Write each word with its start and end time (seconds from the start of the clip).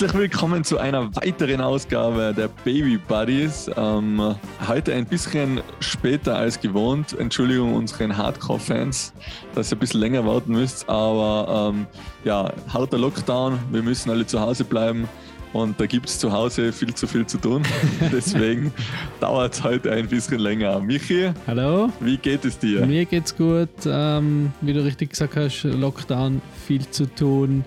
Herzlich 0.00 0.18
willkommen 0.18 0.64
zu 0.64 0.78
einer 0.78 1.14
weiteren 1.14 1.60
Ausgabe 1.60 2.32
der 2.34 2.48
Baby 2.64 2.96
Buddies. 2.96 3.70
Ähm, 3.76 4.34
heute 4.66 4.94
ein 4.94 5.04
bisschen 5.04 5.60
später 5.80 6.36
als 6.36 6.58
gewohnt. 6.58 7.14
Entschuldigung 7.18 7.74
unseren 7.74 8.16
Hardcore-Fans, 8.16 9.12
dass 9.54 9.70
ihr 9.70 9.76
ein 9.76 9.80
bisschen 9.80 10.00
länger 10.00 10.24
warten 10.24 10.52
müsst. 10.52 10.88
Aber 10.88 11.74
ähm, 11.74 11.86
ja, 12.24 12.50
harter 12.72 12.96
Lockdown. 12.96 13.58
Wir 13.70 13.82
müssen 13.82 14.08
alle 14.08 14.26
zu 14.26 14.40
Hause 14.40 14.64
bleiben. 14.64 15.06
Und 15.52 15.78
da 15.78 15.84
gibt 15.84 16.08
es 16.08 16.18
zu 16.18 16.32
Hause 16.32 16.72
viel 16.72 16.94
zu 16.94 17.06
viel 17.06 17.26
zu 17.26 17.36
tun. 17.36 17.62
Deswegen 18.10 18.72
dauert 19.20 19.52
es 19.52 19.62
heute 19.62 19.92
ein 19.92 20.08
bisschen 20.08 20.38
länger. 20.38 20.80
Michi, 20.80 21.30
hallo. 21.46 21.92
Wie 22.00 22.16
geht 22.16 22.46
es 22.46 22.58
dir? 22.58 22.86
Mir 22.86 23.04
geht's 23.04 23.36
gut. 23.36 23.68
Ähm, 23.84 24.50
wie 24.62 24.72
du 24.72 24.82
richtig 24.82 25.10
gesagt 25.10 25.36
hast, 25.36 25.62
Lockdown, 25.64 26.40
viel 26.66 26.88
zu 26.88 27.04
tun. 27.04 27.66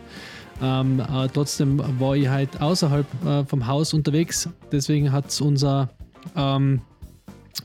Ähm, 0.63 1.01
aber 1.01 1.31
trotzdem 1.31 1.81
war 1.99 2.15
ich 2.15 2.29
halt 2.29 2.61
außerhalb 2.61 3.05
äh, 3.25 3.45
vom 3.45 3.67
Haus 3.67 3.93
unterwegs. 3.93 4.47
Deswegen 4.71 5.11
hat 5.11 5.27
es 5.27 5.41
unser 5.41 5.89
ähm, 6.37 6.81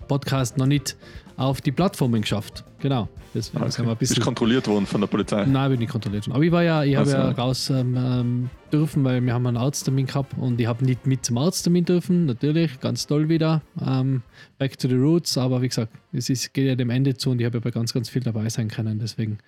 Podcast 0.09 0.59
noch 0.59 0.67
nicht 0.67 0.97
auf 1.37 1.61
die 1.61 1.71
Plattformen 1.71 2.23
geschafft. 2.23 2.65
Genau. 2.81 3.09
Deswegen 3.35 3.63
okay. 3.63 3.83
wir 3.85 3.91
ein 3.91 3.97
bisschen 3.97 4.17
Bist 4.17 4.25
kontrolliert 4.25 4.67
worden 4.67 4.87
von 4.87 5.01
der 5.01 5.07
Polizei? 5.07 5.45
Nein, 5.45 5.71
bin 5.71 5.79
nicht 5.79 5.93
kontrolliert 5.93 6.27
worden. 6.27 6.35
Aber 6.35 6.45
ich 6.45 6.51
war 6.51 6.63
ja, 6.65 6.83
ich 6.83 6.97
habe 6.97 7.11
ja 7.11 7.31
raus 7.31 7.71
ähm, 7.71 7.97
ähm, 7.97 8.51
dürfen, 8.73 9.05
weil 9.05 9.25
wir 9.25 9.33
haben 9.33 9.47
einen 9.47 9.59
Arzttermin 9.59 10.07
gehabt 10.07 10.33
und 10.37 10.61
ich 10.61 10.67
habe 10.67 10.85
nicht 10.85 11.07
mit 11.07 11.25
zum 11.25 11.39
Arzttermin 11.39 11.85
dürfen. 11.85 12.27
Natürlich, 12.27 12.81
ganz 12.81 13.07
toll 13.07 13.29
wieder. 13.29 13.63
Ähm, 13.87 14.23
back 14.59 14.77
to 14.77 14.89
the 14.89 14.97
roots. 14.97 15.39
Aber 15.39 15.63
wie 15.63 15.69
gesagt, 15.69 15.93
es 16.13 16.31
ist, 16.31 16.53
geht 16.53 16.67
ja 16.67 16.75
dem 16.75 16.91
Ende 16.91 17.17
zu 17.17 17.31
und 17.31 17.39
ich 17.39 17.45
habe 17.45 17.59
ja 17.59 17.61
bei 17.61 17.71
ganz, 17.71 17.93
ganz 17.93 18.09
viel 18.09 18.23
dabei 18.23 18.49
sein 18.49 18.69
können. 18.69 18.99
Deswegen 18.99 19.39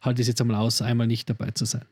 halte 0.00 0.20
ich 0.20 0.24
es 0.26 0.28
jetzt 0.28 0.40
einmal 0.40 0.56
aus, 0.56 0.80
einmal 0.80 1.08
nicht 1.08 1.28
dabei 1.28 1.50
zu 1.50 1.64
sein. 1.64 1.82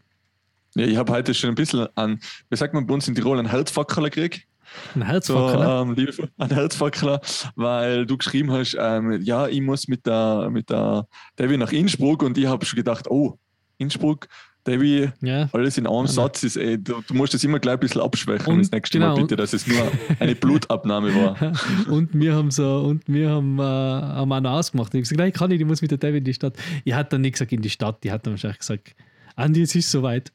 Ja, 0.75 0.87
ich 0.87 0.97
habe 0.97 1.13
heute 1.13 1.35
schon 1.35 1.51
ein 1.51 1.55
bisschen 1.55 1.89
an, 1.95 2.21
wie 2.51 2.57
sagt 2.57 2.75
man 2.75 2.87
bei 2.87 2.95
uns 2.95 3.09
in 3.09 3.15
Tirol, 3.15 3.39
einen 3.39 3.51
Herzfackeler 3.51 4.11
gekriegt. 4.11 4.47
Ein 4.95 5.03
Herzfackeler? 5.03 5.85
So, 5.87 6.03
ähm, 6.03 6.31
ein 6.39 6.51
Herzfackeler, 6.51 7.21
weil 7.57 8.07
du 8.07 8.17
geschrieben 8.17 8.53
hast, 8.53 8.77
ähm, 8.79 9.21
ja, 9.23 9.49
ich 9.49 9.61
muss 9.61 9.89
mit 9.89 10.07
der, 10.07 10.51
mit 10.51 10.71
der 10.71 11.07
Devi 11.39 11.57
nach 11.57 11.73
Innsbruck 11.73 12.23
und 12.23 12.37
ich 12.37 12.47
habe 12.47 12.65
schon 12.65 12.77
gedacht, 12.77 13.11
oh, 13.11 13.39
Innsbruck, 13.79 14.29
Devi, 14.67 15.09
ja. 15.23 15.49
alles 15.53 15.79
in 15.79 15.87
einem 15.87 16.07
ja, 16.07 16.07
Satz 16.09 16.43
ist, 16.43 16.57
ey, 16.57 16.77
du, 16.83 17.01
du, 17.07 17.15
musst 17.15 17.33
das 17.33 17.43
immer 17.43 17.59
gleich 17.59 17.75
ein 17.75 17.81
bisschen 17.81 18.03
abschwächen 18.03 18.53
und, 18.53 18.59
das 18.61 18.71
nächste 18.71 18.99
genau, 18.99 19.15
Mal 19.15 19.23
bitte, 19.23 19.37
dass 19.37 19.55
es 19.55 19.67
nur 19.67 19.91
eine 20.19 20.35
Blutabnahme 20.35 21.15
war. 21.15 21.55
und 21.89 22.11
wir 22.13 22.35
haben 22.35 22.51
so, 22.51 22.81
und 22.81 23.03
wir 23.07 23.31
haben, 23.31 23.59
äh, 23.59 23.63
haben 23.63 24.31
auch 24.31 24.41
noch 24.41 24.51
ausgemacht. 24.51 24.89
Ich 24.89 24.99
habe 24.99 25.03
gesagt, 25.03 25.19
nein, 25.19 25.29
ich 25.29 25.35
kann 25.35 25.49
nicht, 25.49 25.61
ich 25.61 25.67
muss 25.67 25.81
mit 25.81 25.91
der 25.91 25.99
Devi 25.99 26.19
in 26.19 26.25
die 26.25 26.35
Stadt. 26.35 26.55
Ich 26.85 26.93
hatte 26.93 27.11
dann 27.11 27.23
nicht 27.23 27.33
gesagt 27.33 27.53
in 27.53 27.63
die 27.63 27.71
Stadt, 27.71 28.05
die 28.05 28.13
hat 28.13 28.27
dann 28.27 28.35
wahrscheinlich 28.35 28.59
gesagt, 28.59 28.95
Andi, 29.39 29.63
es 29.63 29.73
ist 29.77 29.93
soweit. 29.93 30.33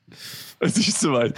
Es 0.60 0.78
ist 0.78 1.02
soweit. 1.02 1.38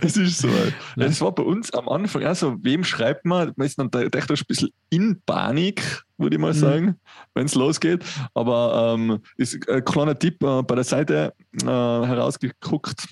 es 0.00 0.16
ist 0.16 0.38
soweit. 0.38 0.72
Es 0.96 1.20
war 1.20 1.34
bei 1.34 1.42
uns 1.42 1.70
am 1.74 1.86
Anfang, 1.86 2.24
also 2.24 2.56
wem 2.62 2.82
schreibt 2.82 3.26
man? 3.26 3.52
Man 3.56 3.66
ist 3.66 3.78
dann 3.78 3.90
echt 3.92 4.30
ein 4.30 4.38
bisschen 4.48 4.70
in 4.88 5.20
Panik, 5.26 6.02
würde 6.16 6.36
ich 6.36 6.40
mal 6.40 6.54
mhm. 6.54 6.58
sagen, 6.58 7.00
wenn 7.34 7.44
es 7.44 7.54
losgeht. 7.54 8.02
Aber 8.32 8.94
ähm, 8.94 9.18
ist 9.36 9.68
ein 9.68 9.84
kleiner 9.84 10.18
Tipp 10.18 10.42
äh, 10.42 10.62
bei 10.62 10.76
der 10.76 10.84
Seite 10.84 11.34
äh, 11.62 11.66
herausgeguckt, 11.66 13.06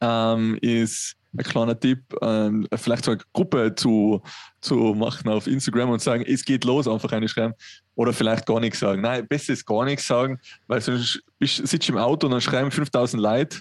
ähm, 0.00 0.58
ist 0.60 1.14
ein 1.32 1.44
kleiner 1.44 1.78
Tipp, 1.78 2.02
ähm, 2.22 2.66
vielleicht 2.74 3.04
so 3.04 3.12
eine 3.12 3.20
Gruppe 3.32 3.72
zu, 3.76 4.20
zu 4.60 4.74
machen 4.96 5.28
auf 5.30 5.46
Instagram 5.46 5.90
und 5.90 6.02
sagen, 6.02 6.24
es 6.26 6.44
geht 6.44 6.64
los, 6.64 6.88
einfach 6.88 7.12
eine 7.12 7.28
schreiben. 7.28 7.54
Oder 8.00 8.14
vielleicht 8.14 8.46
gar 8.46 8.60
nichts 8.60 8.78
sagen. 8.78 9.02
Nein, 9.02 9.26
besser 9.28 9.52
ist 9.52 9.66
gar 9.66 9.84
nichts 9.84 10.06
sagen, 10.06 10.40
weil 10.66 10.80
sonst 10.80 11.22
sitzt 11.38 11.86
du 11.86 11.92
im 11.92 11.98
Auto 11.98 12.28
und 12.28 12.32
dann 12.32 12.40
schreiben 12.40 12.70
5000 12.70 13.22
Leute, 13.22 13.58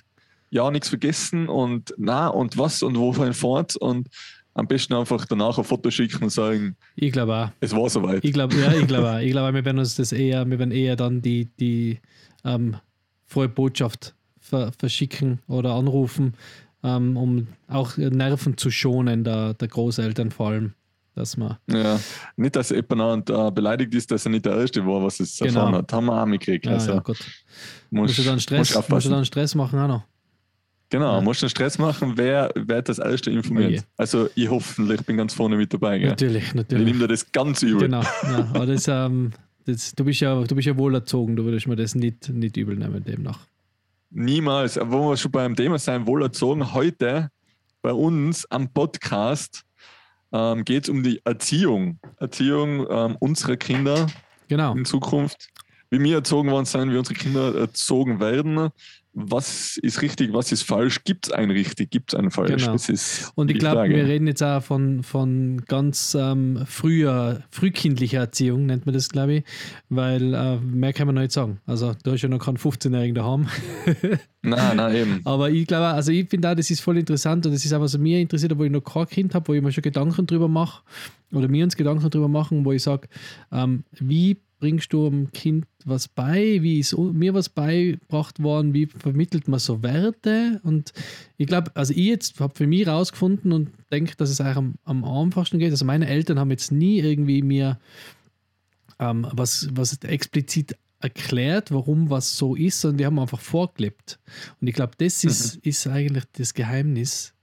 ja, 0.50 0.72
nichts 0.72 0.88
vergessen 0.88 1.50
und 1.50 1.94
na 1.98 2.30
und 2.30 2.58
was 2.58 2.82
und 2.82 2.98
wohin 2.98 3.34
fort 3.34 3.76
und 3.76 4.08
am 4.54 4.66
besten 4.66 4.94
einfach 4.94 5.26
danach 5.26 5.58
ein 5.58 5.66
Foto 5.66 5.92
schicken 5.92 6.24
und 6.24 6.30
sagen, 6.30 6.78
ich 6.96 7.12
glaube 7.12 7.36
auch. 7.36 7.50
Es 7.60 7.76
war 7.76 7.90
soweit. 7.90 8.24
Ich 8.24 8.32
glaube, 8.32 8.56
ja, 8.56 8.72
ich 8.72 8.88
glaube 8.88 9.12
auch. 9.12 9.20
Ich 9.20 9.32
glaube, 9.32 9.54
wir 9.54 9.66
werden 9.66 9.80
uns 9.80 9.96
das 9.96 10.14
eher, 10.14 10.50
wir 10.50 10.58
werden 10.58 10.72
eher 10.72 10.96
dann 10.96 11.22
die, 11.22 11.50
die 11.60 12.00
ähm, 12.46 12.78
frohe 13.26 13.50
Botschaft 13.50 14.16
ver 14.40 14.72
verschicken 14.72 15.40
oder 15.50 15.74
anrufen, 15.74 16.36
ähm, 16.82 17.18
um 17.18 17.48
auch 17.68 17.98
Nerven 17.98 18.56
zu 18.56 18.72
schonen, 18.72 19.26
der, 19.26 19.54
der 19.56 19.68
Großeltern 19.68 20.32
vor 20.32 20.48
allem. 20.48 20.76
Dass 21.16 21.36
man 21.36 21.58
ja, 21.70 22.00
nicht, 22.38 22.56
dass 22.56 22.70
jemand 22.70 23.30
äh, 23.30 23.52
beleidigt 23.52 23.94
ist, 23.94 24.10
dass 24.12 24.26
er 24.26 24.32
nicht 24.32 24.46
der 24.46 24.56
Erste 24.56 24.86
war, 24.86 25.04
was 25.04 25.20
es 25.20 25.38
genau. 25.38 25.48
erfahren 25.48 25.76
hat. 25.76 25.94
Haben 25.94 26.06
wir 26.06 26.22
auch 26.22 26.26
mitgekriegt. 26.26 26.66
Ja, 26.66 26.74
also, 26.74 26.94
ja, 26.94 27.00
Gott. 27.00 27.18
Musst, 27.90 28.18
musst, 28.18 28.20
du 28.20 28.24
dann 28.24 28.40
Stress, 28.40 28.76
musst, 28.76 28.90
musst 28.90 29.06
du 29.08 29.10
dann 29.10 29.26
Stress 29.26 29.56
machen 29.56 29.80
auch 29.80 29.88
noch. 29.88 30.04
Genau, 30.90 31.16
ja. 31.16 31.22
musst 31.22 31.44
du 31.44 31.50
Stress 31.50 31.78
machen, 31.78 32.14
wer, 32.16 32.52
wer 32.56 32.82
das 32.82 32.98
Erste 32.98 33.30
informiert. 33.30 33.84
Oh 33.86 33.94
also 33.98 34.30
ich 34.34 34.50
hoffentlich 34.50 35.06
bin 35.06 35.18
ganz 35.18 35.34
vorne 35.34 35.56
mit 35.56 35.72
dabei. 35.72 36.00
Gell? 36.00 36.10
Natürlich, 36.10 36.54
natürlich. 36.56 36.88
Ich 36.88 36.94
nehme 36.94 37.08
dir 37.08 37.08
das 37.08 37.32
ganz 37.32 37.62
übel. 37.62 37.82
Genau, 37.82 38.02
ja, 38.02 38.50
aber 38.54 38.66
das, 38.66 38.88
ähm, 38.88 39.32
das, 39.66 39.94
du, 39.94 40.04
bist 40.04 40.22
ja, 40.22 40.42
du 40.42 40.56
bist 40.56 40.68
ja 40.68 40.76
wohlerzogen, 40.76 41.36
du 41.36 41.44
würdest 41.44 41.68
mir 41.68 41.76
das 41.76 41.94
nicht, 41.94 42.30
nicht 42.30 42.58
übel 42.58 42.76
nehmen 42.76 43.04
demnach. 43.04 43.40
Niemals. 44.10 44.80
Wo 44.82 45.12
wir 45.12 45.18
schon 45.18 45.32
beim 45.32 45.56
Thema 45.56 45.78
sein, 45.78 46.08
wohlerzogen, 46.08 46.74
heute 46.74 47.30
bei 47.84 47.94
uns 47.94 48.50
am 48.50 48.74
Podcast 48.74 49.64
ähm, 50.32 50.66
geht 50.66 50.84
es 50.84 50.90
um 50.90 51.04
die 51.04 51.22
Erziehung. 51.26 52.00
Erziehung 52.18 52.86
ähm, 52.90 53.18
unserer 53.20 53.58
Kinder 53.58 54.08
genau. 54.48 54.74
in 54.76 54.86
Zukunft. 54.86 55.50
Wie 55.90 56.00
wir 56.00 56.18
erzogen 56.18 56.52
worden 56.52 56.66
sein, 56.66 56.92
wie 56.92 56.98
unsere 56.98 57.16
Kinder 57.16 57.56
erzogen 57.56 58.20
werden 58.20 58.70
was 59.22 59.78
ist 59.78 60.02
richtig, 60.02 60.34
was 60.34 60.52
ist 60.52 60.64
falsch? 60.64 61.04
Gibt 61.04 61.28
es 61.28 61.34
ein 61.34 61.52
richtig, 61.52 61.92
gibt 61.92 62.14
es 62.14 62.20
ein 62.20 62.32
falsch? 62.32 62.66
Genau. 62.66 62.76
Und 63.36 63.52
ich 63.52 63.60
glaube, 63.60 63.90
wir 63.90 64.06
reden 64.06 64.28
jetzt 64.28 64.42
auch 64.42 64.64
von, 64.64 65.04
von 65.04 65.62
ganz 65.68 66.16
ähm, 66.20 66.64
früher, 66.66 67.44
frühkindlicher 67.50 68.20
Erziehung, 68.20 68.66
nennt 68.66 68.86
man 68.86 68.94
das, 68.94 69.10
glaube 69.10 69.34
ich, 69.34 69.44
weil 69.90 70.34
äh, 70.34 70.58
mehr 70.58 70.94
kann 70.94 71.08
man 71.08 71.16
noch 71.16 71.22
nicht 71.22 71.34
sagen. 71.34 71.60
Also 71.66 71.94
da 72.04 72.14
ist 72.14 72.22
ja 72.22 72.30
noch 72.30 72.40
kein 72.40 72.58
15-Jährigen 72.58 73.16
daheim. 73.16 73.48
nein, 74.42 74.78
nein, 74.78 74.96
eben. 74.96 75.22
Aber 75.26 75.50
ich 75.50 75.68
glaube, 75.68 75.88
also 75.88 76.12
ich 76.12 76.30
finde 76.30 76.52
auch, 76.52 76.56
das 76.56 76.70
ist 76.70 76.82
voll 76.82 76.98
interessant 76.98 77.46
und 77.46 77.52
das 77.52 77.66
ist 77.66 77.74
auch, 77.74 77.82
was 77.82 77.98
mir 77.98 78.20
interessiert, 78.20 78.58
wo 78.58 78.64
ich 78.64 78.72
noch 78.72 78.82
kein 78.82 79.08
Kind 79.08 79.36
habe, 79.36 79.48
wo 79.48 79.54
ich 79.54 79.62
mir 79.62 79.72
schon 79.72 79.82
Gedanken 79.82 80.26
drüber 80.26 80.48
mache 80.48 80.84
oder 81.32 81.48
mir 81.48 81.64
uns 81.64 81.76
Gedanken 81.76 82.10
drüber 82.10 82.28
machen, 82.28 82.66
wo 82.66 82.72
ich 82.72 82.84
sage, 82.84 83.08
ähm, 83.52 83.84
wie 83.92 84.38
bringst 84.60 84.92
du 84.94 85.10
dem 85.10 85.32
Kind 85.32 85.66
was 85.86 86.08
bei? 86.08 86.60
Wie 86.62 86.80
ist 86.80 86.98
mir 86.98 87.34
was 87.34 87.50
beigebracht 87.50 88.42
worden? 88.42 88.74
Wie 88.74 88.86
vermittelt 88.88 89.48
man 89.48 89.60
so 89.60 89.82
Werte? 89.82 90.60
Und 90.64 90.94
ich 91.38 91.48
glaube, 91.48 91.72
also 91.76 91.94
ich 91.94 92.06
jetzt 92.06 92.40
habe 92.40 92.54
für 92.56 92.68
mich 92.68 92.88
rausgefunden 92.88 93.54
und 93.54 93.70
denke, 93.92 94.16
dass 94.18 94.30
es 94.30 94.42
eigentlich 94.42 94.58
am, 94.58 94.76
am 94.84 95.06
einfachsten 95.06 95.60
geht. 95.60 95.72
Also 95.72 95.86
meine 95.86 96.08
Eltern 96.08 96.40
haben 96.40 96.52
jetzt 96.52 96.72
nie 96.72 97.00
irgendwie 97.00 97.42
mir 97.42 97.80
ähm, 99.00 99.26
was, 99.32 99.70
was 99.72 99.98
explizit 100.04 100.76
erklärt, 101.02 101.72
warum 101.72 102.10
was 102.10 102.36
so 102.36 102.56
ist, 102.56 102.82
sondern 102.82 102.98
die 102.98 103.06
haben 103.06 103.20
einfach 103.20 103.40
vorgelebt. 103.40 104.20
Und 104.60 104.68
ich 104.68 104.76
glaube, 104.76 104.94
das 104.98 105.24
ist, 105.24 105.56
mhm. 105.56 105.62
ist 105.64 105.88
eigentlich 105.88 106.26
das 106.34 106.54
Geheimnis, 106.54 107.34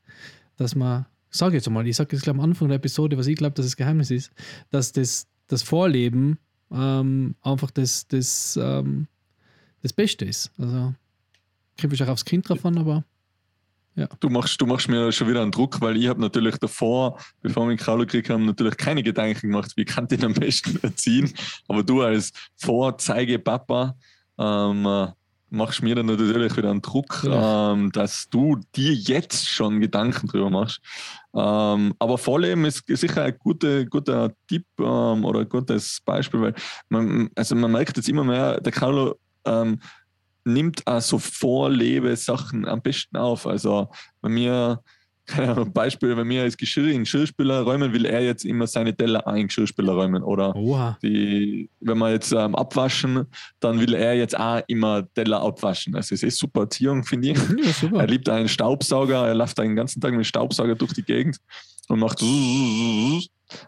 dass 0.56 0.75
man, 0.75 1.06
sage 1.31 1.56
jetzt 1.56 1.69
mal, 1.71 1.87
ich 1.87 1.97
sage 1.97 2.15
jetzt 2.15 2.28
am 2.28 2.41
Anfang 2.41 2.69
der 2.69 2.77
Episode, 2.77 3.16
was 3.16 3.27
ich 3.27 3.37
glaube, 3.37 3.54
dass 3.54 3.65
das 3.65 3.77
Geheimnis 3.77 4.10
ist, 4.10 4.31
dass 4.71 4.93
das, 4.93 5.27
das 5.47 5.62
Vorleben 5.62 6.38
ähm, 6.71 7.34
einfach 7.43 7.71
das, 7.71 8.06
das, 8.09 8.59
ähm, 8.60 9.06
das 9.82 9.93
Beste 9.93 10.25
ist. 10.25 10.50
Also, 10.59 10.95
kommt 11.78 11.92
wahrscheinlich 11.92 12.13
aufs 12.13 12.24
Kind 12.24 12.48
drauf 12.48 12.65
an, 12.65 12.78
aber 12.78 13.04
ja. 13.97 14.07
Du 14.21 14.28
machst, 14.28 14.60
du 14.60 14.66
machst 14.66 14.89
mir 14.89 15.10
schon 15.10 15.27
wieder 15.28 15.41
einen 15.41 15.51
Druck, 15.51 15.80
weil 15.80 15.97
ich 15.97 16.07
habe 16.07 16.21
natürlich 16.21 16.59
davor, 16.59 17.18
bevor 17.41 17.66
wir 17.66 17.77
Carlo 17.78 18.01
gekriegt 18.01 18.28
haben, 18.28 18.45
natürlich 18.45 18.77
keine 18.77 19.03
Gedanken 19.03 19.48
gemacht, 19.48 19.72
wie 19.77 19.86
kann 19.86 20.04
ich 20.04 20.18
den 20.18 20.27
am 20.27 20.34
besten 20.34 20.78
erziehen. 20.83 21.33
Aber 21.66 21.83
du 21.83 22.03
als 22.03 22.30
Vorzeige-Papa 22.57 23.97
ähm, 24.39 25.13
machst 25.56 25.82
mir 25.82 25.94
dann 25.94 26.06
natürlich 26.06 26.56
wieder 26.56 26.70
einen 26.70 26.82
Druck, 26.82 27.24
ja. 27.24 27.72
ähm, 27.72 27.91
dass 27.92 28.28
du 28.28 28.60
dir 28.74 28.92
jetzt 28.92 29.48
schon 29.48 29.80
Gedanken 29.80 30.28
drüber 30.28 30.50
machst. 30.50 30.80
Ähm, 31.34 31.94
aber 31.98 32.18
Vorleben 32.18 32.64
ist 32.64 32.84
sicher 32.86 33.24
ein 33.24 33.36
guter, 33.38 33.84
guter 33.84 34.32
Tipp 34.48 34.64
ähm, 34.78 35.24
oder 35.24 35.41
ein 35.41 35.48
gutes 35.48 36.00
Beispiel, 36.04 36.41
weil 36.41 36.54
man, 36.88 37.30
also 37.34 37.54
man 37.54 37.72
merkt 37.72 37.97
jetzt 37.97 38.08
immer 38.08 38.24
mehr, 38.24 38.60
der 38.60 38.72
Carlo 38.72 39.16
ähm, 39.44 39.80
nimmt 40.44 40.86
auch 40.86 41.00
so 41.00 41.18
Vorlebe-Sachen 41.18 42.66
am 42.66 42.80
besten 42.80 43.16
auf. 43.16 43.47
Also 43.47 43.88
bei 44.20 44.28
mir 44.28 44.80
Beispiel, 45.73 46.17
wenn 46.17 46.28
wir 46.28 46.43
als 46.43 46.57
Geschirr 46.57 46.89
in 46.89 47.01
Geschirrspüler 47.01 47.63
räumen, 47.63 47.93
will 47.93 48.05
er 48.05 48.23
jetzt 48.23 48.45
immer 48.45 48.67
seine 48.67 48.97
Teller 48.97 49.27
ein 49.27 49.49
Geschirrspüler 49.49 49.93
räumen. 49.93 50.23
Oder 50.23 50.55
die, 51.03 51.69
wenn 51.81 51.99
wir 51.99 52.13
jetzt 52.13 52.33
ähm, 52.33 52.55
abwaschen, 52.55 53.27
dann 53.61 53.81
will 53.81 53.95
er 53.95 54.15
jetzt 54.15 54.39
auch 54.39 54.63
immer 54.69 55.07
Teller 55.15 55.43
abwaschen. 55.43 55.97
Also 55.97 56.15
es 56.15 56.23
ist 56.23 56.39
super 56.39 56.63
Erziehung, 56.63 57.05
finde 57.05 57.31
ich. 57.31 57.39
Ja, 57.87 58.01
er 58.01 58.07
liebt 58.07 58.28
einen 58.28 58.49
Staubsauger, 58.49 59.27
er 59.27 59.34
läuft 59.34 59.59
den 59.59 59.77
ganzen 59.77 60.01
Tag 60.01 60.13
mit 60.13 60.21
dem 60.21 60.25
Staubsauger 60.25 60.75
durch 60.75 60.93
die 60.93 61.03
Gegend 61.03 61.39
und 61.89 61.99
macht 61.99 62.23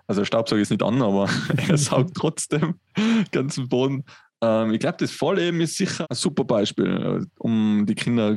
also 0.07 0.21
der 0.21 0.27
Staubsauger 0.27 0.63
ist 0.63 0.71
nicht 0.71 0.83
an, 0.83 1.01
aber 1.03 1.29
er 1.69 1.79
saugt 1.79 2.15
trotzdem 2.17 2.75
ganzen 3.33 3.69
Boden. 3.69 4.05
Ähm, 4.41 4.73
ich 4.73 4.81
glaube, 4.81 4.97
das 4.99 5.11
Vorleben 5.11 5.61
ist 5.61 5.77
sicher 5.77 6.07
ein 6.09 6.17
super 6.17 6.45
Beispiel, 6.45 6.87
äh, 6.87 7.27
um 7.39 7.85
die 7.87 7.95
Kinder 7.95 8.37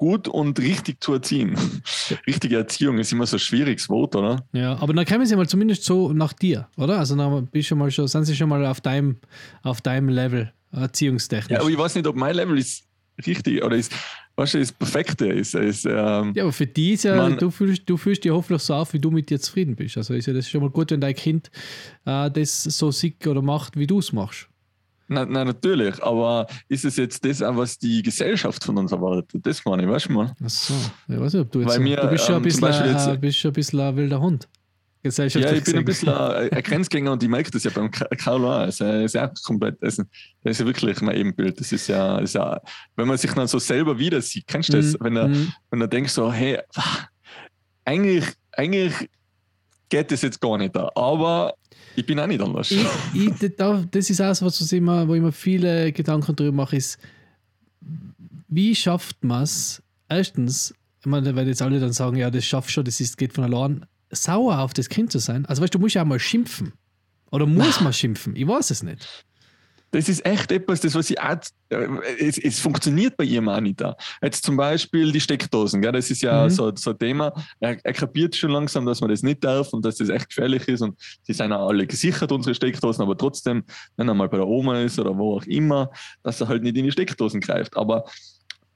gut 0.00 0.28
und 0.28 0.58
richtig 0.58 1.04
zu 1.04 1.12
erziehen. 1.12 1.54
Richtige 2.26 2.56
Erziehung 2.56 2.98
ist 2.98 3.12
immer 3.12 3.26
so 3.26 3.36
ein 3.36 3.40
schwieriges 3.40 3.88
Wort, 3.90 4.16
oder? 4.16 4.46
Ja, 4.52 4.72
aber 4.80 4.94
dann 4.94 5.04
kämen 5.04 5.26
sie 5.26 5.36
mal 5.36 5.46
zumindest 5.46 5.84
so 5.84 6.14
nach 6.14 6.32
dir, 6.32 6.68
oder? 6.78 6.98
Also 6.98 7.14
dann 7.16 7.46
bist 7.48 7.68
schon 7.68 7.76
mal 7.76 7.90
schon, 7.90 8.08
sind 8.08 8.24
sie 8.24 8.34
schon 8.34 8.48
mal 8.48 8.64
auf 8.64 8.80
deinem, 8.80 9.16
auf 9.62 9.82
deinem 9.82 10.08
Level, 10.08 10.52
erziehungstechnisch. 10.72 11.54
Ja, 11.54 11.60
aber 11.60 11.68
ich 11.68 11.76
weiß 11.76 11.94
nicht, 11.96 12.06
ob 12.06 12.16
mein 12.16 12.34
Level 12.34 12.56
ist 12.56 12.84
richtig 13.26 13.62
oder 13.62 13.76
ist, 13.76 13.92
weißt 14.36 14.54
du, 14.54 14.58
ist 14.58 14.78
perfekte 14.78 15.26
ist. 15.26 15.54
ist 15.54 15.84
ähm, 15.84 16.32
ja, 16.34 16.44
aber 16.44 16.52
für 16.52 16.66
die 16.66 16.94
ist 16.94 17.04
ja, 17.04 17.16
man, 17.16 17.36
du, 17.36 17.50
fühlst, 17.50 17.82
du 17.84 17.98
fühlst 17.98 18.24
dich 18.24 18.32
hoffentlich 18.32 18.62
so 18.62 18.72
auf, 18.72 18.94
wie 18.94 19.00
du 19.00 19.10
mit 19.10 19.28
dir 19.28 19.38
zufrieden 19.38 19.76
bist. 19.76 19.98
Also 19.98 20.14
ist 20.14 20.24
ja 20.24 20.32
das 20.32 20.48
schon 20.48 20.62
mal 20.62 20.70
gut, 20.70 20.92
wenn 20.92 21.02
dein 21.02 21.14
Kind 21.14 21.50
äh, 22.06 22.30
das 22.30 22.62
so 22.62 22.90
sieht 22.90 23.26
oder 23.26 23.42
macht, 23.42 23.76
wie 23.76 23.86
du 23.86 23.98
es 23.98 24.14
machst. 24.14 24.48
Nein, 25.12 25.26
nein, 25.28 25.48
natürlich, 25.48 26.00
aber 26.04 26.46
ist 26.68 26.84
es 26.84 26.96
jetzt 26.96 27.24
das, 27.24 27.40
was 27.40 27.76
die 27.76 28.00
Gesellschaft 28.00 28.62
von 28.62 28.78
uns 28.78 28.92
erwartet? 28.92 29.44
Das 29.44 29.64
meine 29.64 29.82
ich, 29.82 29.88
weißt 29.88 30.08
du 30.08 30.12
mal? 30.12 30.32
Ach 30.40 30.48
so, 30.48 30.74
ich 31.08 31.18
weiß 31.18 31.34
nicht, 31.34 31.42
ob 31.42 31.50
du 31.50 31.62
jetzt. 31.62 31.80
Mir, 31.80 31.96
du 31.96 32.06
bist 32.06 32.26
schon, 32.26 32.36
ein 32.36 32.38
ähm, 32.38 32.42
bisschen, 32.44 32.64
jetzt, 32.64 33.08
äh, 33.08 33.16
bist 33.16 33.38
schon 33.38 33.50
ein 33.50 33.54
bisschen 33.54 33.80
ein 33.80 33.96
wilder 33.96 34.20
Hund. 34.20 34.48
Ja, 35.02 35.24
ich 35.24 35.34
bin 35.64 35.78
ein 35.78 35.84
bisschen 35.84 36.10
ein, 36.10 36.50
ein 36.52 36.62
Grenzgänger 36.62 37.10
und 37.10 37.22
ich 37.24 37.28
merke 37.28 37.50
das 37.50 37.64
ja 37.64 37.72
beim 37.74 37.90
Carlo 37.90 38.52
auch. 38.52 38.80
Er 38.80 39.02
ist 39.02 39.14
ja 39.16 39.32
komplett, 39.44 39.82
also, 39.82 40.04
das 40.44 40.52
ist 40.52 40.60
ja 40.60 40.66
wirklich 40.66 41.00
mein 41.00 41.16
Ebenbild. 41.16 41.58
Das 41.58 41.72
ist 41.72 41.88
ja, 41.88 42.18
ist 42.18 42.36
ja, 42.36 42.60
wenn 42.94 43.08
man 43.08 43.18
sich 43.18 43.32
dann 43.32 43.48
so 43.48 43.58
selber 43.58 43.98
wieder 43.98 44.22
sieht, 44.22 44.46
kennst 44.46 44.68
du 44.68 44.76
das? 44.76 44.92
Mm, 44.92 45.04
wenn 45.04 45.16
er, 45.16 45.26
mm. 45.26 45.52
wenn 45.70 45.80
er 45.80 45.88
denkt 45.88 46.10
so, 46.10 46.32
hey, 46.32 46.60
eigentlich, 47.84 48.26
eigentlich 48.52 49.10
geht 49.90 50.10
das 50.10 50.22
jetzt 50.22 50.40
gar 50.40 50.56
nicht 50.56 50.74
da, 50.74 50.90
aber 50.94 51.54
ich 51.96 52.06
bin 52.06 52.18
auch 52.18 52.26
nicht 52.26 52.40
anders. 52.40 52.70
Ich, 52.70 52.86
ich, 53.14 53.32
das 53.90 54.10
ist 54.10 54.20
auch 54.20 54.34
so, 54.34 54.46
was 54.46 54.72
immer, 54.72 55.06
wo 55.06 55.14
ich 55.14 55.20
mir 55.20 55.32
viele 55.32 55.92
Gedanken 55.92 56.34
darüber 56.34 56.56
mache, 56.56 56.76
ist, 56.76 56.98
wie 58.48 58.74
schafft 58.74 59.22
man 59.22 59.42
es, 59.42 59.82
erstens, 60.08 60.74
ich 61.00 61.06
meine, 61.06 61.34
weil 61.36 61.48
jetzt 61.48 61.62
alle 61.62 61.80
dann 61.80 61.92
sagen, 61.92 62.16
ja, 62.16 62.30
das 62.30 62.44
schafft 62.44 62.70
schon, 62.70 62.84
das 62.84 63.00
ist, 63.00 63.18
geht 63.18 63.32
von 63.32 63.44
allein, 63.44 63.84
sauer 64.10 64.58
auf 64.58 64.72
das 64.72 64.88
Kind 64.88 65.12
zu 65.12 65.18
sein. 65.18 65.46
Also 65.46 65.62
weißt 65.62 65.74
du, 65.74 65.78
du 65.78 65.82
musst 65.82 65.94
ja 65.94 66.02
auch 66.02 66.06
mal 66.06 66.18
schimpfen. 66.18 66.72
Oder 67.30 67.46
muss 67.46 67.80
man 67.80 67.92
schimpfen? 67.92 68.34
Ich 68.34 68.46
weiß 68.46 68.70
es 68.70 68.82
nicht. 68.82 69.24
Das 69.92 70.08
ist 70.08 70.24
echt 70.24 70.52
etwas, 70.52 70.80
das, 70.80 70.94
was 70.94 71.10
ich 71.10 71.20
auch, 71.20 71.36
äh, 71.70 71.86
es, 72.18 72.38
es, 72.38 72.60
funktioniert 72.60 73.16
bei 73.16 73.24
ihm 73.24 73.48
auch 73.48 73.60
nicht 73.60 73.80
da. 73.80 73.96
Jetzt 74.22 74.44
zum 74.44 74.56
Beispiel 74.56 75.10
die 75.10 75.20
Steckdosen, 75.20 75.82
gell? 75.82 75.92
das 75.92 76.10
ist 76.10 76.22
ja 76.22 76.44
mhm. 76.44 76.50
so, 76.50 76.72
so 76.76 76.90
ein 76.90 76.98
Thema. 76.98 77.32
Er, 77.58 77.76
er 77.82 77.92
kapiert 77.92 78.36
schon 78.36 78.50
langsam, 78.50 78.86
dass 78.86 79.00
man 79.00 79.10
das 79.10 79.22
nicht 79.22 79.42
darf 79.42 79.72
und 79.72 79.84
dass 79.84 79.96
das 79.96 80.08
echt 80.08 80.28
gefährlich 80.28 80.68
ist 80.68 80.80
und 80.82 80.96
sie 81.22 81.32
sind 81.32 81.52
auch 81.52 81.68
alle 81.68 81.86
gesichert, 81.86 82.30
unsere 82.30 82.54
Steckdosen, 82.54 83.02
aber 83.02 83.16
trotzdem, 83.16 83.64
wenn 83.96 84.08
er 84.08 84.14
mal 84.14 84.28
bei 84.28 84.36
der 84.36 84.46
Oma 84.46 84.80
ist 84.80 84.98
oder 84.98 85.16
wo 85.16 85.36
auch 85.36 85.44
immer, 85.44 85.90
dass 86.22 86.40
er 86.40 86.48
halt 86.48 86.62
nicht 86.62 86.76
in 86.76 86.84
die 86.84 86.92
Steckdosen 86.92 87.40
greift. 87.40 87.76
Aber 87.76 88.04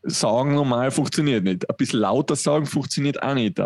sagen 0.05 0.55
normal 0.55 0.91
funktioniert 0.91 1.45
nicht. 1.45 1.69
Ein 1.69 1.77
bisschen 1.77 2.01
lauter 2.01 2.37
sagen 2.37 2.67
funktioniert 2.67 3.23
auch 3.23 3.35
nicht. 3.35 3.61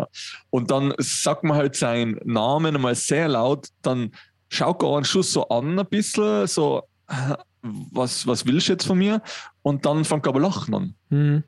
Und 0.49 0.71
dann 0.71 0.93
sagt 0.97 1.43
man 1.43 1.57
halt 1.57 1.75
seinen 1.75 2.19
Namen 2.23 2.75
einmal 2.75 2.95
sehr 2.95 3.27
laut, 3.27 3.67
dann 3.81 4.11
schaut 4.49 4.81
er 4.83 4.95
einen 4.95 5.05
Schuss 5.05 5.33
so 5.33 5.47
an, 5.49 5.77
ein 5.77 5.85
bisschen, 5.85 6.47
so, 6.47 6.83
was, 7.61 8.25
was 8.27 8.45
willst 8.45 8.67
du 8.67 8.73
jetzt 8.73 8.85
von 8.85 8.97
mir? 8.97 9.21
Und 9.61 9.85
dann 9.85 10.05
fängt 10.05 10.25
er 10.25 10.29
aber 10.29 10.39
Lachen 10.39 10.73
an. 10.73 10.93
Mhm. 11.09 11.43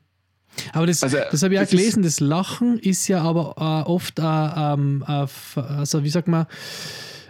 Aber 0.72 0.86
das, 0.86 1.02
also, 1.02 1.18
das 1.30 1.42
habe 1.42 1.54
ich 1.54 1.60
auch 1.60 1.68
gelesen, 1.68 2.02
das 2.02 2.20
Lachen 2.20 2.78
ist 2.78 3.08
ja 3.08 3.22
aber 3.22 3.54
äh, 3.56 3.88
oft, 3.88 4.18
äh, 4.18 4.22
ähm, 4.22 5.02
äh, 5.06 5.26
also 5.56 6.04
wie 6.04 6.10
sagt 6.10 6.28
man, 6.28 6.46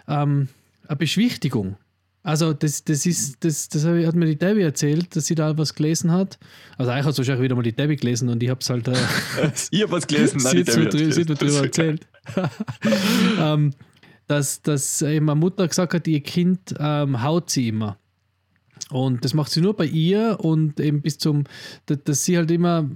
ähm, 0.08 0.49
eine 0.88 0.96
Beschwichtigung. 0.96 1.76
Also 2.25 2.52
das, 2.52 2.84
das 2.84 3.05
ist, 3.05 3.44
das, 3.44 3.69
das 3.69 3.84
hat 3.84 4.14
mir 4.14 4.26
die 4.26 4.38
Debbie 4.38 4.62
erzählt, 4.62 5.17
dass 5.17 5.26
sie 5.26 5.35
da 5.35 5.56
was 5.58 5.75
gelesen 5.75 6.12
hat. 6.12 6.38
Also 6.78 6.93
eigentlich 6.93 7.06
hat 7.06 7.12
es 7.12 7.19
wahrscheinlich 7.19 7.43
wieder 7.43 7.56
mal 7.56 7.62
die 7.62 7.75
Debbie 7.75 7.96
gelesen 7.96 8.28
und 8.28 8.43
ich 8.43 8.49
habe 8.49 8.61
es 8.61 8.70
halt. 8.70 8.87
Äh, 8.87 8.93
ich 9.70 9.82
habe 9.82 9.93
was 9.93 10.06
gelesen, 10.06 10.40
nein, 10.43 10.64
sie, 10.64 10.85
hat 10.85 10.93
drü 10.93 11.12
sie 11.12 11.23
hat 11.23 11.31
darüber 11.31 11.62
erzählt. 11.62 12.06
ähm, 13.38 13.73
dass, 14.28 14.62
dass 14.62 15.02
eben 15.02 15.26
meine 15.26 15.40
Mutter 15.40 15.67
gesagt 15.67 15.94
hat, 15.94 16.06
ihr 16.06 16.20
Kind 16.20 16.75
ähm, 16.78 17.23
haut 17.23 17.50
sie 17.50 17.69
immer. 17.69 17.99
Und 18.93 19.25
das 19.25 19.35
macht 19.35 19.50
sie 19.50 19.61
nur 19.61 19.75
bei 19.75 19.87
ihr 19.87 20.39
und 20.41 20.79
eben 20.81 21.03
bis 21.03 21.19
zum, 21.19 21.44
dass 21.87 22.25
sie 22.25 22.37
halt 22.37 22.50
immer 22.50 22.89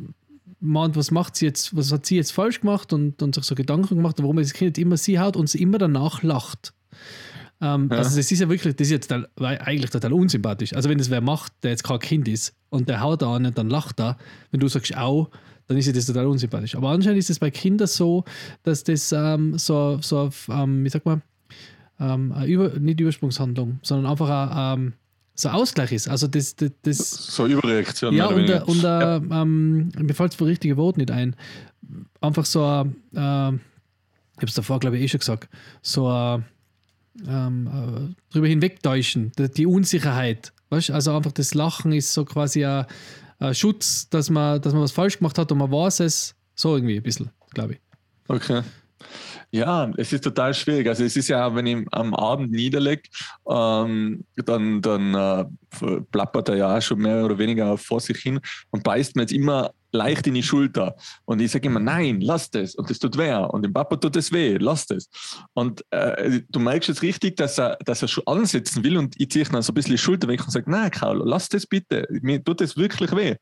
meint, 0.60 0.96
was 0.96 1.10
macht 1.10 1.36
sie 1.36 1.46
jetzt, 1.46 1.76
was 1.76 1.92
hat 1.92 2.06
sie 2.06 2.16
jetzt 2.16 2.32
falsch 2.32 2.60
gemacht 2.60 2.92
und, 2.92 3.22
und 3.22 3.34
sich 3.34 3.44
so 3.44 3.54
Gedanken 3.54 3.96
gemacht, 3.96 4.16
warum 4.20 4.36
das 4.36 4.52
Kind 4.52 4.78
immer 4.78 4.96
sie 4.96 5.18
haut 5.18 5.36
und 5.36 5.48
sie 5.48 5.60
immer 5.60 5.78
danach 5.78 6.22
lacht. 6.22 6.72
Ähm, 7.60 7.88
ja. 7.90 7.98
Also 7.98 8.16
das 8.16 8.30
ist 8.30 8.40
ja 8.40 8.48
wirklich, 8.48 8.74
das 8.74 8.86
ist 8.88 8.92
jetzt 8.92 9.08
total, 9.08 9.28
eigentlich 9.38 9.90
total 9.90 10.12
unsympathisch. 10.12 10.74
Also 10.74 10.88
wenn 10.88 10.98
das 10.98 11.10
wer 11.10 11.20
macht, 11.20 11.52
der 11.62 11.70
jetzt 11.70 11.84
kein 11.84 11.98
Kind 11.98 12.28
ist 12.28 12.54
und 12.68 12.88
der 12.88 13.00
haut 13.00 13.22
da 13.22 13.34
an 13.34 13.46
und 13.46 13.56
dann 13.56 13.70
lacht 13.70 14.00
er, 14.00 14.16
wenn 14.50 14.60
du 14.60 14.68
sagst 14.68 14.96
au, 14.96 15.30
dann 15.66 15.76
ist 15.76 15.86
ja 15.86 15.92
das 15.92 16.06
total 16.06 16.26
unsympathisch. 16.26 16.74
Aber 16.74 16.90
anscheinend 16.90 17.18
ist 17.18 17.30
es 17.30 17.38
bei 17.38 17.50
Kindern 17.50 17.88
so, 17.88 18.24
dass 18.62 18.84
das 18.84 19.12
ähm, 19.12 19.58
so, 19.58 19.98
so 20.00 20.30
ähm, 20.48 20.84
wie 20.84 20.88
sagt 20.88 21.06
man, 21.06 21.22
ähm, 21.98 22.34
Über, 22.46 22.78
nicht 22.78 23.00
Übersprungshandlung, 23.00 23.80
sondern 23.82 24.10
einfach 24.10 24.28
ein, 24.28 24.78
ähm, 24.80 24.92
so 25.36 25.50
Ausgleich 25.50 25.92
ist. 25.92 26.08
Also 26.08 26.26
das, 26.26 26.56
das, 26.56 26.70
das 26.82 26.98
so 26.98 27.46
Überreaktion. 27.46 28.14
Ja, 28.14 28.26
und, 28.26 28.48
äh, 28.48 28.60
und 28.64 28.82
ja. 28.82 29.16
Ähm, 29.16 29.90
mir 29.98 30.14
fällt 30.14 30.32
das 30.32 30.40
richtige 30.40 30.76
Wort 30.76 30.96
nicht 30.96 31.10
ein. 31.10 31.36
Einfach 32.20 32.44
so, 32.44 32.60
äh, 32.62 32.84
ich 33.12 33.18
habe 33.18 33.60
es 34.42 34.54
davor, 34.54 34.80
glaube 34.80 34.96
ich, 34.96 35.04
eh 35.04 35.08
schon 35.08 35.20
gesagt, 35.20 35.48
so 35.82 36.08
ein 36.08 36.44
ähm, 37.28 37.66
äh, 37.66 38.32
drüber 38.32 38.48
hinwegtäuschen, 38.48 39.32
die 39.36 39.66
Unsicherheit. 39.66 40.52
Weißt? 40.70 40.90
Also 40.90 41.16
einfach 41.16 41.32
das 41.32 41.54
Lachen 41.54 41.92
ist 41.92 42.12
so 42.12 42.24
quasi 42.24 42.64
ein, 42.64 42.86
ein, 43.38 43.54
Schutz, 43.54 44.08
dass 44.08 44.30
man, 44.30 44.60
dass 44.60 44.72
man 44.72 44.82
was 44.82 44.92
falsch 44.92 45.18
gemacht 45.18 45.38
hat 45.38 45.52
und 45.52 45.58
man 45.58 45.70
weiß 45.70 46.00
es. 46.00 46.34
So 46.54 46.74
irgendwie 46.74 46.96
ein 46.96 47.02
bisschen, 47.02 47.30
glaube 47.52 47.74
ich. 47.74 47.80
Okay. 48.28 48.62
Ja, 49.50 49.90
es 49.96 50.12
ist 50.12 50.24
total 50.24 50.54
schwierig. 50.54 50.88
Also 50.88 51.04
es 51.04 51.16
ist 51.16 51.28
ja, 51.28 51.54
wenn 51.54 51.66
ich 51.66 51.86
am 51.92 52.14
Abend 52.14 52.50
niederlege, 52.50 53.02
ähm, 53.48 54.24
dann, 54.36 54.82
dann 54.82 55.14
äh, 55.14 55.44
plappert 56.10 56.48
er 56.48 56.56
ja 56.56 56.76
auch 56.76 56.82
schon 56.82 56.98
mehr 56.98 57.24
oder 57.24 57.38
weniger 57.38 57.76
vor 57.78 58.00
sich 58.00 58.18
hin 58.18 58.40
und 58.70 58.82
beißt 58.82 59.14
mir 59.16 59.22
jetzt 59.22 59.32
immer 59.32 59.70
leicht 59.92 60.26
in 60.26 60.34
die 60.34 60.42
Schulter. 60.42 60.94
Und 61.24 61.40
ich 61.40 61.50
sage 61.50 61.68
immer, 61.68 61.80
nein, 61.80 62.20
lass 62.20 62.50
das. 62.50 62.74
Und 62.74 62.90
das 62.90 62.98
tut 62.98 63.16
weh. 63.16 63.32
Und 63.32 63.62
dem 63.62 63.72
Papa 63.72 63.96
tut 63.96 64.16
das 64.16 64.32
weh, 64.32 64.56
lass 64.58 64.86
das. 64.86 65.08
Und 65.54 65.84
äh, 65.90 66.42
du 66.48 66.60
merkst 66.60 66.88
jetzt 66.88 67.02
richtig, 67.02 67.36
dass 67.36 67.58
er, 67.58 67.76
dass 67.84 68.02
er 68.02 68.08
schon 68.08 68.26
ansetzen 68.26 68.84
will 68.84 68.96
und 68.96 69.14
ich 69.18 69.30
ziehe 69.30 69.44
dann 69.44 69.62
so 69.62 69.72
ein 69.72 69.74
bisschen 69.74 69.92
die 69.92 69.98
Schulter 69.98 70.28
weg 70.28 70.42
und 70.44 70.50
sage, 70.50 70.70
nein, 70.70 70.90
Karl, 70.90 71.22
lass 71.24 71.48
das 71.48 71.66
bitte. 71.66 72.06
Mir 72.22 72.42
tut 72.42 72.60
das 72.60 72.76
wirklich 72.76 73.12
weh. 73.12 73.36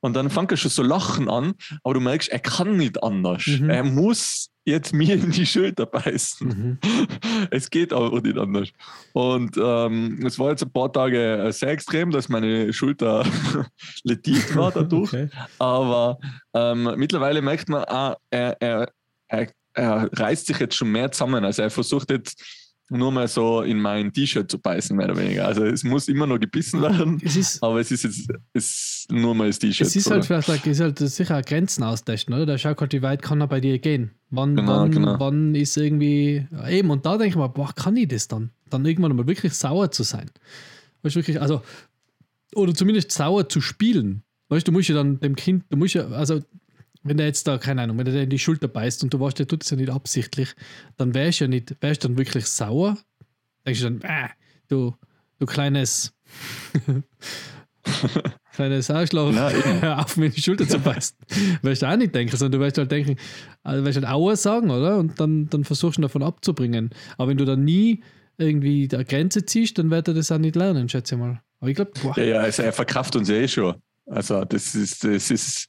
Und 0.00 0.14
dann 0.14 0.30
fängt 0.30 0.50
er 0.50 0.56
schon 0.56 0.70
so 0.70 0.82
lachen 0.82 1.28
an, 1.28 1.54
aber 1.82 1.94
du 1.94 2.00
merkst, 2.00 2.28
er 2.28 2.38
kann 2.38 2.76
nicht 2.76 3.02
anders. 3.02 3.46
Mhm. 3.46 3.70
Er 3.70 3.82
muss 3.82 4.50
jetzt 4.66 4.92
mir 4.92 5.14
in 5.14 5.30
die 5.30 5.46
Schulter 5.46 5.86
beißen. 5.86 6.48
Mhm. 6.48 6.78
Es 7.50 7.70
geht 7.70 7.92
aber 7.92 8.20
nicht 8.20 8.36
anders. 8.36 8.68
Und 9.12 9.56
ähm, 9.56 10.20
es 10.26 10.38
war 10.38 10.50
jetzt 10.50 10.62
ein 10.62 10.72
paar 10.72 10.92
Tage 10.92 11.48
sehr 11.52 11.70
extrem, 11.70 12.10
dass 12.10 12.28
meine 12.28 12.72
Schulter 12.72 13.24
lediert 14.04 14.54
war 14.54 14.72
dadurch. 14.72 15.06
Okay. 15.16 15.28
Aber 15.58 16.18
ähm, 16.52 16.94
mittlerweile 16.96 17.40
merkt 17.40 17.68
man, 17.68 17.84
ah, 17.84 18.16
er, 18.30 18.56
er, 18.60 18.90
er, 19.28 19.46
er 19.74 20.10
reißt 20.12 20.46
sich 20.46 20.58
jetzt 20.58 20.74
schon 20.74 20.90
mehr 20.90 21.12
zusammen. 21.12 21.44
Also 21.44 21.62
er 21.62 21.70
versucht 21.70 22.10
jetzt 22.10 22.42
nur 22.88 23.10
mal 23.10 23.26
so 23.26 23.62
in 23.62 23.80
mein 23.80 24.12
T-Shirt 24.12 24.50
zu 24.50 24.58
beißen, 24.58 24.96
mehr 24.96 25.06
oder 25.06 25.18
weniger. 25.18 25.46
Also 25.46 25.64
es 25.64 25.82
muss 25.82 26.08
immer 26.08 26.26
noch 26.26 26.38
gebissen 26.38 26.80
werden, 26.82 27.20
es 27.24 27.36
ist, 27.36 27.62
aber 27.62 27.80
es 27.80 27.90
ist 27.90 28.04
jetzt 28.04 28.28
es 28.52 29.06
nur 29.10 29.34
mal 29.34 29.48
das 29.48 29.58
T-Shirt. 29.58 29.88
Es 29.88 29.96
ist 29.96 30.10
halt 30.10 30.24
vielleicht 30.24 30.66
ist 30.66 30.80
halt 30.80 30.98
sicher 30.98 31.42
Grenzen 31.42 31.82
austesten, 31.82 32.34
oder? 32.34 32.46
Da 32.46 32.58
schaut 32.58 32.80
halt, 32.80 32.92
wie 32.92 33.02
weit 33.02 33.22
kann 33.22 33.40
er 33.40 33.48
bei 33.48 33.60
dir 33.60 33.78
gehen. 33.78 34.12
Wann, 34.30 34.56
genau, 34.56 34.80
wann, 34.80 34.90
genau. 34.90 35.16
wann 35.18 35.54
ist 35.54 35.76
irgendwie. 35.76 36.46
Eben, 36.68 36.90
und 36.90 37.06
da 37.06 37.12
denke 37.12 37.28
ich 37.28 37.36
mir, 37.36 37.48
boah, 37.48 37.72
kann 37.74 37.96
ich 37.96 38.08
das 38.08 38.28
dann? 38.28 38.50
Dann 38.70 38.84
irgendwann 38.84 39.14
mal 39.14 39.26
wirklich 39.26 39.54
sauer 39.54 39.90
zu 39.90 40.02
sein. 40.02 40.30
Weißt 41.02 41.16
du, 41.16 41.20
wirklich, 41.20 41.40
also, 41.40 41.62
oder 42.54 42.74
zumindest 42.74 43.12
sauer 43.12 43.48
zu 43.48 43.60
spielen. 43.60 44.22
Weißt 44.48 44.66
du, 44.66 44.70
du 44.70 44.78
musst 44.78 44.88
ja 44.88 44.94
dann 44.94 45.20
dem 45.20 45.36
Kind, 45.36 45.64
du 45.70 45.76
musst 45.76 45.94
ja, 45.94 46.06
also 46.08 46.40
wenn 47.08 47.18
er 47.18 47.26
jetzt 47.26 47.46
da, 47.46 47.58
keine 47.58 47.82
Ahnung, 47.82 47.98
wenn 47.98 48.06
er 48.06 48.22
in 48.22 48.30
die 48.30 48.38
Schulter 48.38 48.68
beißt 48.68 49.02
und 49.04 49.12
du 49.12 49.20
weißt, 49.20 49.38
der 49.38 49.46
tut 49.46 49.62
es 49.62 49.70
ja 49.70 49.76
nicht 49.76 49.90
absichtlich, 49.90 50.54
dann 50.96 51.14
wärst 51.14 51.40
du 51.40 51.44
ja 51.44 51.48
nicht, 51.48 51.76
wärst 51.80 52.04
dann 52.04 52.18
wirklich 52.18 52.46
sauer. 52.46 52.96
Denkst 53.66 53.80
du 53.80 53.90
dann, 53.90 54.00
äh, 54.02 54.28
du, 54.68 54.94
du 55.38 55.46
kleines, 55.46 56.14
kleines 58.54 58.90
Arschloch, 58.90 59.32
hör 59.32 59.98
auf, 60.04 60.16
mir 60.16 60.26
in 60.26 60.32
die 60.32 60.42
Schulter 60.42 60.68
zu 60.68 60.78
beißen. 60.78 61.16
Wirst 61.62 61.82
du 61.82 61.86
auch 61.86 61.96
nicht 61.96 62.14
denken, 62.14 62.36
sondern 62.36 62.60
du 62.60 62.64
wirst 62.64 62.78
halt 62.78 62.90
denken, 62.90 63.16
also 63.62 63.84
wirst 63.84 63.96
halt 63.96 64.08
Aua 64.08 64.36
sagen, 64.36 64.70
oder? 64.70 64.98
Und 64.98 65.18
dann, 65.20 65.48
dann 65.48 65.64
versuchst 65.64 65.98
du 65.98 66.02
davon 66.02 66.22
abzubringen. 66.22 66.90
Aber 67.18 67.30
wenn 67.30 67.38
du 67.38 67.44
dann 67.44 67.64
nie 67.64 68.02
irgendwie 68.38 68.88
die 68.88 69.04
Grenze 69.04 69.44
ziehst, 69.44 69.78
dann 69.78 69.90
wird 69.90 70.08
er 70.08 70.14
das 70.14 70.30
auch 70.30 70.38
nicht 70.38 70.56
lernen, 70.56 70.88
schätze 70.88 71.14
ich 71.14 71.20
mal. 71.20 71.40
Aber 71.60 71.70
ich 71.70 71.76
glaube, 71.76 71.92
Ja, 72.16 72.22
ja, 72.22 72.38
also 72.40 72.62
er 72.62 72.72
verkraft 72.72 73.16
uns 73.16 73.28
ja 73.28 73.36
eh 73.36 73.48
schon. 73.48 73.74
Also 74.06 74.44
das 74.44 74.74
ist, 74.74 75.04
das 75.04 75.30
ist 75.30 75.66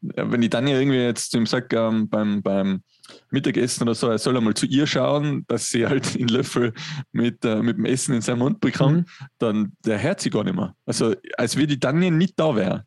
wenn 0.00 0.42
ich 0.42 0.50
dann 0.50 0.66
ja 0.66 0.78
irgendwie 0.78 0.98
jetzt 0.98 1.30
zu 1.30 1.38
ihm 1.38 1.46
sage, 1.46 1.76
ähm, 1.76 2.08
beim, 2.08 2.42
beim 2.42 2.82
Mittagessen 3.30 3.82
oder 3.82 3.94
so, 3.94 4.08
er 4.08 4.18
soll 4.18 4.36
einmal 4.36 4.54
zu 4.54 4.66
ihr 4.66 4.86
schauen, 4.86 5.44
dass 5.48 5.70
sie 5.70 5.86
halt 5.86 6.14
den 6.18 6.28
Löffel 6.28 6.72
mit, 7.12 7.44
äh, 7.44 7.62
mit 7.62 7.76
dem 7.76 7.84
Essen 7.84 8.14
in 8.14 8.20
seinen 8.20 8.38
Mund 8.38 8.60
bekommt, 8.60 9.08
mhm. 9.08 9.26
dann 9.38 9.72
der 9.84 10.02
hört 10.02 10.20
sie 10.20 10.30
gar 10.30 10.44
nicht 10.44 10.56
mehr. 10.56 10.74
Also 10.86 11.14
als 11.36 11.56
würde 11.56 11.68
die 11.68 11.80
Daniel 11.80 12.12
nicht 12.12 12.38
da 12.38 12.54
wäre. 12.54 12.84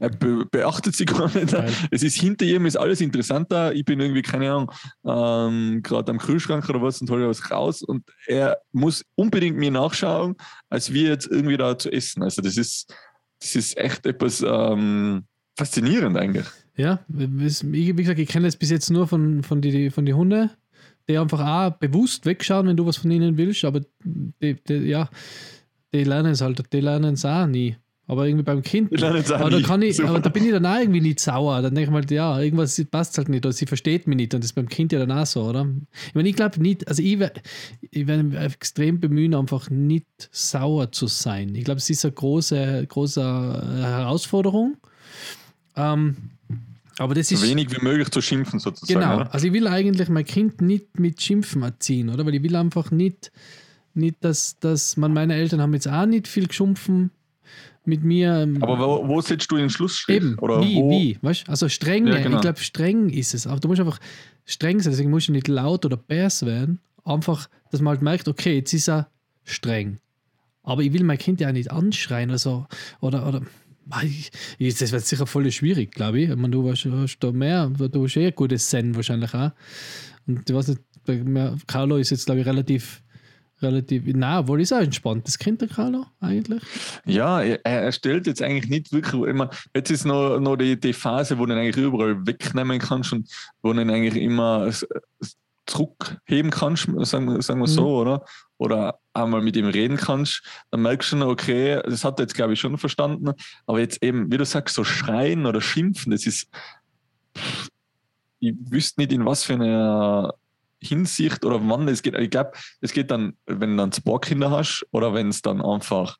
Er 0.00 0.08
be 0.08 0.46
beachtet 0.50 0.96
sie 0.96 1.04
gar 1.06 1.32
nicht. 1.34 1.52
Geil. 1.52 1.72
Es 1.90 2.02
ist 2.02 2.18
hinter 2.18 2.46
ihm 2.46 2.66
ist 2.66 2.76
alles 2.76 3.00
interessanter. 3.00 3.74
Ich 3.74 3.84
bin 3.84 4.00
irgendwie, 4.00 4.22
keine 4.22 4.50
Ahnung, 4.50 4.72
ähm, 5.04 5.82
gerade 5.82 6.10
am 6.10 6.18
Kühlschrank 6.18 6.68
oder 6.68 6.82
was 6.82 7.00
und 7.00 7.10
hole 7.10 7.28
was 7.28 7.50
raus 7.50 7.82
und 7.82 8.04
er 8.26 8.58
muss 8.72 9.04
unbedingt 9.14 9.58
mir 9.58 9.70
nachschauen, 9.70 10.36
als 10.70 10.92
wir 10.92 11.08
jetzt 11.10 11.26
irgendwie 11.26 11.58
da 11.58 11.78
zu 11.78 11.92
essen. 11.92 12.22
Also 12.22 12.40
das 12.40 12.56
ist, 12.56 12.94
das 13.40 13.54
ist 13.54 13.76
echt 13.76 14.06
etwas 14.06 14.42
ähm, 14.46 15.26
faszinierend 15.60 16.16
eigentlich. 16.16 16.46
Ja, 16.76 17.00
es- 17.44 17.70
wie 17.70 17.92
gesagt, 17.92 18.18
ich 18.18 18.28
kenne 18.28 18.46
das 18.46 18.56
bis 18.56 18.70
jetzt 18.70 18.90
nur 18.90 19.06
von, 19.06 19.42
von 19.42 19.60
den 19.60 19.90
von 19.90 20.06
die 20.06 20.14
Hunde, 20.14 20.50
die 21.08 21.18
einfach 21.18 21.40
auch 21.46 21.76
bewusst 21.78 22.24
wegschauen, 22.26 22.66
wenn 22.66 22.76
du 22.76 22.86
was 22.86 22.96
von 22.96 23.10
ihnen 23.10 23.36
willst, 23.36 23.64
aber 23.64 23.80
die, 24.04 24.54
die, 24.66 24.74
ja, 24.88 25.08
die 25.92 26.04
lernen 26.04 26.32
es 26.32 26.40
halt, 26.40 26.72
die 26.72 26.80
lernen 26.80 27.14
es 27.14 27.24
auch 27.24 27.46
nie. 27.46 27.76
Aber 28.06 28.26
irgendwie 28.26 28.42
beim 28.42 28.62
Kind. 28.62 28.90
Es 28.92 29.30
aber, 29.30 29.50
da 29.50 29.60
kann 29.60 29.82
ich, 29.82 29.96
Super. 29.98 30.08
aber 30.08 30.18
da 30.20 30.30
bin 30.30 30.44
ich 30.44 30.50
dann 30.50 30.66
auch 30.66 30.80
irgendwie 30.80 31.00
nicht 31.00 31.20
sauer. 31.20 31.62
Dann 31.62 31.76
denke 31.76 31.90
ich 31.90 31.92
mal, 31.92 32.04
ja, 32.12 32.40
irgendwas 32.40 32.84
passt 32.90 33.16
halt 33.18 33.28
nicht 33.28 33.46
oder 33.46 33.52
sie 33.52 33.66
versteht 33.66 34.08
mich 34.08 34.16
nicht 34.16 34.34
und 34.34 34.42
das 34.42 34.50
ist 34.50 34.54
beim 34.54 34.68
Kind 34.68 34.90
ja 34.92 34.98
dann 34.98 35.12
auch 35.16 35.26
so, 35.26 35.42
oder? 35.44 35.68
Ich 36.08 36.14
meine, 36.16 36.28
ich 36.28 36.34
glaube 36.34 36.60
nicht, 36.60 36.88
also 36.88 37.02
ich 37.04 37.20
werde 37.20 37.40
ich 37.82 38.08
werd 38.08 38.24
mich 38.24 38.36
extrem 38.40 38.98
bemühen, 38.98 39.32
einfach 39.34 39.70
nicht 39.70 40.06
sauer 40.32 40.90
zu 40.90 41.06
sein. 41.06 41.54
Ich 41.54 41.62
glaube, 41.64 41.78
es 41.78 41.88
ist 41.88 42.04
eine 42.04 42.12
große, 42.12 42.84
große 42.88 43.22
Herausforderung. 43.80 44.76
Ähm, 45.76 46.16
aber 46.98 47.14
das 47.14 47.28
So 47.28 47.36
ist. 47.36 47.42
wenig 47.48 47.70
wie 47.74 47.82
möglich 47.82 48.10
zu 48.10 48.20
schimpfen 48.20 48.58
sozusagen. 48.58 49.00
Genau, 49.00 49.16
Oder? 49.16 49.32
also 49.34 49.46
ich 49.46 49.52
will 49.52 49.66
eigentlich 49.66 50.08
mein 50.08 50.24
Kind 50.24 50.60
nicht 50.60 50.98
mit 50.98 51.20
Schimpfen 51.22 51.62
erziehen, 51.62 52.10
oder? 52.10 52.26
Weil 52.26 52.34
ich 52.34 52.42
will 52.42 52.54
einfach 52.56 52.90
nicht, 52.90 53.32
nicht 53.94 54.16
dass, 54.20 54.58
dass 54.58 54.96
man, 54.96 55.12
meine 55.14 55.34
Eltern 55.34 55.60
haben 55.62 55.72
jetzt 55.72 55.88
auch 55.88 56.04
nicht 56.06 56.28
viel 56.28 56.46
geschumpfen 56.46 57.10
mit 57.86 58.04
mir. 58.04 58.34
ähm, 58.42 58.62
Aber 58.62 58.78
wo, 58.78 59.08
wo 59.08 59.20
setzt 59.22 59.50
du 59.50 59.56
den 59.56 59.70
Schlussstrich? 59.70 60.16
Eben, 60.16 60.38
Oder 60.40 60.60
wie, 60.62 60.76
wo, 60.76 60.90
wie, 60.90 61.18
weißt 61.22 61.48
Also 61.48 61.68
streng, 61.70 62.06
Ja, 62.06 62.20
genau. 62.20 62.36
ich 62.36 62.42
glaube, 62.42 62.60
streng 62.60 63.08
ist 63.08 63.32
es. 63.32 63.46
Aber 63.46 63.58
du 63.60 63.68
musst 63.68 63.80
einfach 63.80 63.98
streng 64.44 64.80
sein, 64.80 64.92
deswegen 64.92 65.10
musst 65.10 65.28
du 65.28 65.32
nicht 65.32 65.48
laut 65.48 65.86
oder 65.86 65.96
bärs 65.96 66.44
werden. 66.44 66.80
Einfach, 67.04 67.48
dass 67.70 67.80
man 67.80 67.92
halt 67.92 68.02
merkt, 68.02 68.28
okay, 68.28 68.56
jetzt 68.56 68.74
ist 68.74 68.88
er 68.88 69.08
streng. 69.44 69.98
Aber 70.62 70.82
ich 70.82 70.92
will 70.92 71.02
mein 71.04 71.16
Kind 71.16 71.40
ja 71.40 71.50
nicht 71.50 71.70
anschreien 71.70 72.28
oder 72.28 72.38
so. 72.38 72.66
Oder, 73.00 73.26
oder 73.26 73.40
das 73.90 74.92
wird 74.92 75.06
sicher 75.06 75.26
voll 75.26 75.50
schwierig, 75.50 75.92
glaube 75.92 76.20
ich. 76.20 76.30
ich 76.30 76.36
meine, 76.36 76.50
du 76.50 76.68
hast, 76.70 76.84
hast 76.84 77.18
da 77.18 77.32
mehr, 77.32 77.68
du 77.68 78.04
hast 78.04 78.16
eh 78.16 78.28
ein 78.28 78.34
gutes 78.34 78.68
Zen 78.68 78.94
wahrscheinlich 78.94 79.34
auch. 79.34 79.50
Und 80.26 80.48
ich 80.48 80.54
weiß 80.54 80.68
nicht, 80.68 80.80
bei 81.06 81.56
Carlo 81.66 81.96
ist 81.96 82.10
jetzt, 82.10 82.26
glaube 82.26 82.40
ich, 82.40 82.46
relativ, 82.46 83.02
relativ, 83.62 84.02
na, 84.06 84.46
wohl 84.46 84.60
ist 84.60 84.70
er 84.70 84.78
ein 84.78 84.84
entspanntes 84.84 85.38
Kind, 85.38 85.60
der 85.60 85.68
Carlo, 85.68 86.06
eigentlich. 86.20 86.62
Ja, 87.04 87.42
er, 87.42 87.64
er 87.64 87.92
stellt 87.92 88.26
jetzt 88.26 88.42
eigentlich 88.42 88.70
nicht 88.70 88.92
wirklich, 88.92 89.22
ich 89.22 89.34
meine, 89.34 89.50
jetzt 89.74 89.90
ist 89.90 90.04
noch, 90.04 90.38
noch 90.38 90.56
die, 90.56 90.78
die 90.78 90.92
Phase, 90.92 91.38
wo 91.38 91.46
du 91.46 91.52
ihn 91.54 91.58
eigentlich 91.58 91.84
überall 91.84 92.26
wegnehmen 92.26 92.78
kannst 92.78 93.12
und 93.12 93.28
wo 93.62 93.72
du 93.72 93.80
ihn 93.80 93.90
eigentlich 93.90 94.22
immer 94.22 94.70
zurückheben 95.70 96.50
kannst, 96.50 96.86
sagen, 97.08 97.26
wir- 97.32 97.42
sagen 97.42 97.60
wir 97.60 97.68
Mhm. 97.68 97.72
so, 97.72 97.96
oder? 98.00 98.24
Oder 98.58 98.98
einmal 99.14 99.40
mit 99.40 99.56
ihm 99.56 99.66
reden 99.66 99.96
kannst, 99.96 100.42
dann 100.70 100.82
merkst 100.82 101.12
du 101.12 101.16
schon, 101.18 101.22
okay, 101.28 101.80
das 101.84 102.04
hat 102.04 102.18
er 102.18 102.24
jetzt, 102.24 102.34
glaube 102.34 102.52
ich, 102.52 102.60
schon 102.60 102.76
verstanden. 102.76 103.30
Aber 103.66 103.78
jetzt 103.80 104.02
eben, 104.02 104.30
wie 104.30 104.36
du 104.36 104.44
sagst, 104.44 104.74
so 104.74 104.84
schreien 104.84 105.46
oder 105.46 105.60
schimpfen, 105.60 106.12
das 106.12 106.26
ist, 106.26 106.48
ich 108.40 108.54
wüsste 108.70 109.00
nicht, 109.00 109.12
in 109.12 109.24
was 109.24 109.44
für 109.44 109.54
einer 109.54 110.34
Hinsicht 110.82 111.44
oder 111.44 111.60
wann 111.68 111.86
es 111.88 112.02
geht. 112.02 112.14
Ich 112.18 112.30
glaube, 112.30 112.52
es 112.80 112.92
geht 112.92 113.10
dann, 113.10 113.36
wenn 113.46 113.72
du 113.72 113.76
dann 113.76 113.92
zwei 113.92 114.18
Kinder 114.18 114.50
hast 114.50 114.86
oder 114.92 115.12
wenn 115.14 115.28
es 115.28 115.42
dann 115.42 115.60
einfach, 115.60 116.16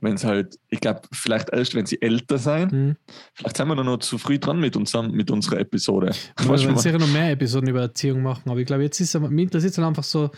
wenn 0.00 0.14
es 0.14 0.24
halt, 0.24 0.58
ich 0.68 0.80
glaube, 0.80 1.02
vielleicht 1.12 1.50
erst, 1.50 1.74
wenn 1.74 1.86
sie 1.86 2.00
älter 2.02 2.38
sein. 2.38 2.68
Mhm. 2.70 2.96
Vielleicht 3.34 3.56
sind 3.56 3.68
wir 3.68 3.74
noch 3.76 3.98
zu 3.98 4.18
früh 4.18 4.38
dran 4.38 4.60
mit, 4.60 4.76
unserem, 4.76 5.10
mit 5.12 5.30
unserer 5.30 5.58
Episode. 5.60 6.12
Wir 6.38 6.48
werden 6.48 6.76
sicher 6.76 6.98
noch 6.98 7.10
mehr 7.12 7.30
Episoden 7.30 7.68
über 7.68 7.80
Erziehung 7.80 8.22
machen, 8.22 8.50
aber 8.50 8.60
ich 8.60 8.66
glaube, 8.66 8.82
jetzt 8.82 9.00
ist 9.00 9.14
es, 9.14 9.20
mich 9.20 9.44
interessiert 9.44 9.76
dann 9.78 9.86
einfach 9.86 10.04
so 10.04 10.30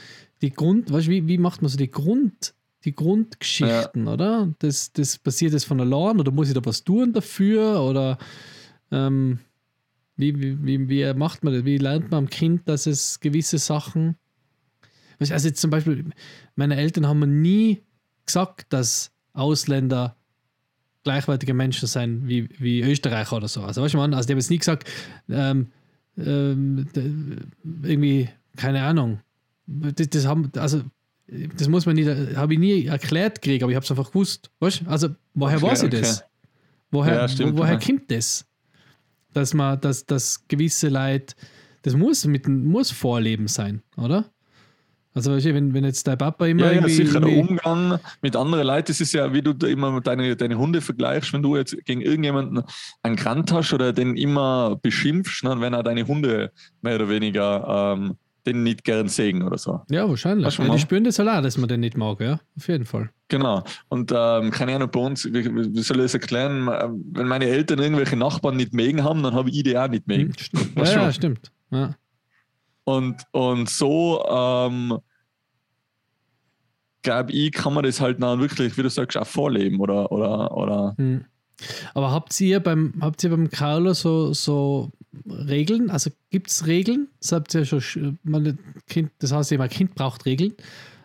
die 0.43 0.51
Grund, 0.51 0.93
weißt 0.93 1.09
du, 1.09 1.11
wie, 1.11 1.27
wie 1.27 1.39
macht 1.39 1.63
man 1.63 1.69
so 1.69 1.77
die 1.77 1.91
Grund, 1.91 2.55
die 2.85 2.95
Grundgeschichten, 2.95 4.07
oder? 4.07 4.55
Das, 4.61 4.93
das 4.93 5.19
passiert 5.19 5.53
das 5.53 5.65
von 5.65 5.81
allein 5.81 6.21
oder 6.21 6.31
muss 6.31 6.49
ich 6.49 6.55
da 6.55 6.65
was 6.65 6.85
tun 6.85 7.13
dafür 7.13 7.83
oder 7.83 8.19
ähm, 8.93 9.41
wie, 10.17 10.41
wie, 10.41 10.65
wie, 10.65 10.89
wie 10.89 11.15
macht 11.15 11.43
man 11.43 11.55
das? 11.55 11.65
Wie 11.65 11.79
lernt 11.79 12.11
man 12.11 12.25
am 12.25 12.31
Kind, 12.31 12.69
dass 12.69 12.87
es 12.87 13.19
gewisse 13.19 13.59
Sachen, 13.59 14.17
also 15.19 15.49
jetzt 15.49 15.61
zum 15.61 15.71
Beispiel, 15.71 16.05
meine 16.55 16.77
Eltern 16.77 17.09
haben 17.09 17.19
mir 17.19 17.27
nie 17.27 17.83
gesagt, 18.25 18.73
dass 18.73 19.11
Ausländer 19.39 20.17
gleichwertige 21.05 21.55
Menschen 21.55 21.87
sein 21.87 22.29
wie, 22.29 22.49
wie 22.59 22.83
Österreicher 22.83 23.37
oder 23.37 23.49
so. 23.49 23.63
Also, 23.63 23.83
weißt 23.83 23.95
du, 23.95 23.99
man, 23.99 24.13
also 24.15 24.27
die 24.27 24.33
haben 24.33 24.39
jetzt 24.39 24.51
nie 24.51 24.59
gesagt, 24.59 24.89
ähm, 25.31 25.69
ähm, 26.19 26.87
irgendwie, 27.83 28.29
keine 28.57 28.83
Ahnung. 28.83 29.21
Das, 29.67 30.09
das 30.11 30.27
haben, 30.27 30.51
also, 30.57 30.83
das 31.57 31.69
muss 31.69 31.87
man 31.87 31.95
nicht, 31.95 32.09
habe 32.37 32.53
ich 32.55 32.59
nie 32.59 32.87
erklärt 32.87 33.41
gekriegt, 33.41 33.63
aber 33.63 33.71
ich 33.71 33.77
habe 33.77 33.85
es 33.85 33.91
einfach 33.91 34.09
gewusst. 34.09 34.51
Weißt 34.61 34.83
du? 34.83 34.91
Also, 34.91 35.09
woher 35.35 35.59
Okay, 35.59 35.67
weiß 35.67 35.83
ich 35.83 35.89
okay. 35.89 36.01
das? 36.01 36.25
Woher, 36.91 37.15
Ja, 37.15 37.29
stimmt, 37.29 37.55
wo, 37.55 37.59
woher 37.59 37.75
ja. 37.75 37.79
kommt 37.79 38.11
das? 38.11 38.45
Dass 39.35 39.55
man, 39.55 39.81
dass, 39.81 40.05
dass 40.07 40.47
gewisse 40.49 40.89
Leute, 40.89 41.35
das 41.83 41.95
muss 41.95 42.25
mit 42.27 42.49
muss 42.49 42.91
Vorleben 42.91 43.47
sein, 43.47 43.83
oder? 43.97 44.25
Also, 45.19 45.33
weißt 45.33 45.47
du, 45.47 45.55
wenn, 45.55 45.75
wenn 45.75 45.85
jetzt 45.85 46.07
dein 46.07 46.17
Papa 46.17 46.47
immer 46.47 46.63
Ja, 46.63 46.67
ja, 46.69 46.73
irgendwie. 46.75 46.95
sicher. 46.95 47.21
Der 47.21 47.37
Umgang 47.37 47.99
mit 48.23 48.37
anderen 48.37 48.67
Leuten, 48.67 48.87
das 48.87 49.01
ist 49.01 49.13
ja, 49.13 49.33
wie 49.33 49.43
du 49.43 49.53
da 49.53 49.67
immer 49.67 50.01
deine, 50.01 50.37
deine 50.37 50.57
Hunde 50.57 50.81
vergleichst, 50.81 51.33
wenn 51.33 51.43
du 51.43 51.57
jetzt 51.57 51.77
gegen 51.85 52.01
irgendjemanden 52.01 52.63
einen 53.03 53.17
Grant 53.17 53.53
hast 53.53 53.73
oder 53.73 53.93
den 53.93 54.17
immer 54.17 54.77
beschimpfst, 54.81 55.43
ne, 55.45 55.61
wenn 55.61 55.73
er 55.75 55.83
deine 55.83 56.07
Hunde 56.07 56.53
mehr 56.83 56.95
oder 56.95 57.09
weniger 57.09 57.97
ähm, 57.99 58.17
den 58.47 58.63
nicht 58.63 58.85
gern 58.85 59.09
sägen 59.09 59.43
oder 59.43 59.59
so. 59.59 59.81
ja, 59.91 60.09
wahrscheinlich. 60.09 60.57
Ja, 60.57 60.69
die 60.73 60.79
spüren 60.79 61.05
das 61.05 61.19
halt 61.19 61.29
auch, 61.29 61.43
dass 61.43 61.59
man 61.59 61.69
den 61.69 61.81
nicht 61.81 61.97
mag, 61.97 62.21
ja. 62.21 62.41
Auf 62.57 62.69
jeden 62.69 62.87
Fall. 62.87 63.11
Genau. 63.29 63.63
Und 63.89 64.13
ähm, 64.15 64.51
keine 64.51 64.75
Ahnung, 64.77 64.89
bei 64.91 65.01
uns, 65.01 65.25
wie, 65.27 65.45
wie 65.45 65.83
soll 65.83 65.99
ich 65.99 66.05
das 66.05 66.15
erklären? 66.15 66.69
Ähm, 66.81 67.05
Wenn 67.13 67.29
meine 67.29 67.45
Eltern 67.47 67.79
irgendwelche 67.81 68.17
Nachbarn 68.17 68.57
nicht 68.57 68.73
mögen 68.73 69.05
haben, 69.05 69.23
dann 69.23 69.35
habe 69.35 69.51
ich 69.51 69.63
die 69.65 69.77
auch 69.77 69.89
nicht 69.89 70.07
mögen. 70.07 70.33
Hm, 70.33 70.39
stimmt. 70.39 70.77
Ja, 70.77 70.85
ja, 70.85 71.13
stimmt. 71.13 71.53
Ja. 71.71 71.95
Und, 72.85 73.17
und 73.33 73.69
so, 73.69 74.25
ähm, 74.31 74.99
glaube 77.11 77.33
ich, 77.33 77.53
kann 77.53 77.75
man 77.75 77.85
das 77.85 78.01
halt 78.01 78.23
dann 78.23 78.41
wirklich, 78.41 78.77
wie 78.77 78.83
du 78.83 78.91
sagst, 78.91 79.17
auch 79.17 79.27
vorleben 79.27 79.81
oder, 79.81 80.11
oder, 80.13 80.57
oder 80.57 80.95
Hm. 80.99 81.25
Aber 81.93 82.13
habt 82.13 82.41
ihr 82.41 82.61
beim, 82.61 82.95
habt 83.01 83.25
ihr 83.25 83.31
beim 83.31 83.51
Carlo 83.51 83.93
so, 83.93 84.33
so 84.33 84.91
Regeln? 85.29 85.91
Also 85.91 86.11
gibt 86.31 86.51
es 86.51 86.67
Regeln? 86.69 87.09
Das 87.21 87.33
habt 87.33 87.53
ihr 87.55 87.61
ja 87.61 87.65
schon, 87.67 87.81
sch- 87.81 88.17
meine 88.23 88.57
kind, 88.87 89.11
das 89.19 89.33
heißt 89.33 89.51
mein 89.59 89.69
Kind 89.69 89.95
braucht 89.97 90.25
Regeln. 90.25 90.53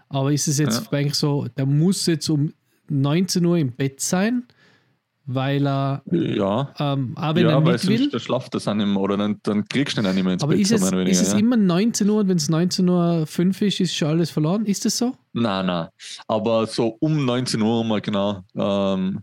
Aber 0.10 0.32
ist 0.32 0.48
es 0.48 0.60
jetzt 0.60 0.86
Ja. 0.92 0.98
eigentlich 1.00 1.16
so, 1.16 1.48
der 1.58 1.66
muss 1.66 2.06
jetzt 2.06 2.30
um 2.30 2.54
19 2.90 3.44
Uhr 3.46 3.58
im 3.58 3.72
Bett 3.72 4.00
sein, 4.00 4.44
weil 5.26 5.66
er, 5.68 6.02
ja. 6.12 6.74
ähm, 6.80 7.14
auch 7.16 7.36
wenn 7.36 7.46
ja, 7.46 7.52
er 7.52 7.66
weil 7.66 7.74
nicht 7.74 7.88
will? 7.88 7.98
sonst 8.00 8.14
der 8.14 8.20
schlaft 8.20 8.54
das 8.56 8.66
nicht 8.66 8.76
mehr, 8.76 8.98
oder 8.98 9.16
dann, 9.18 9.40
dann 9.44 9.66
kriegst 9.66 9.98
du 9.98 10.02
ihn 10.02 10.08
auch 10.08 10.14
nicht 10.14 10.24
mehr 10.24 10.34
ins 10.34 10.44
Aber 10.44 10.54
Bett, 10.54 10.62
ist 10.62 10.72
es, 10.72 10.82
oder 10.82 11.00
ist 11.02 11.06
weniger, 11.06 11.22
es 11.22 11.32
ja. 11.34 11.40
immer 11.40 11.58
19 11.58 12.10
Uhr 12.10 12.20
und 12.20 12.28
wenn 12.28 12.38
es 12.38 12.50
19 12.50 12.90
Uhr 12.90 13.26
5 13.26 13.62
ist, 13.62 13.80
ist 13.80 13.96
schon 13.96 14.10
alles 14.10 14.30
verloren? 14.30 14.66
Ist 14.66 14.86
das 14.86 14.98
so? 14.98 15.16
Nein, 15.34 15.66
nein. 15.66 15.88
Aber 16.28 16.68
so 16.68 16.98
um 17.00 17.24
19 17.26 17.62
Uhr 17.62 17.84
mal 17.84 18.02
genau. 18.02 18.44
Ähm, 18.56 19.22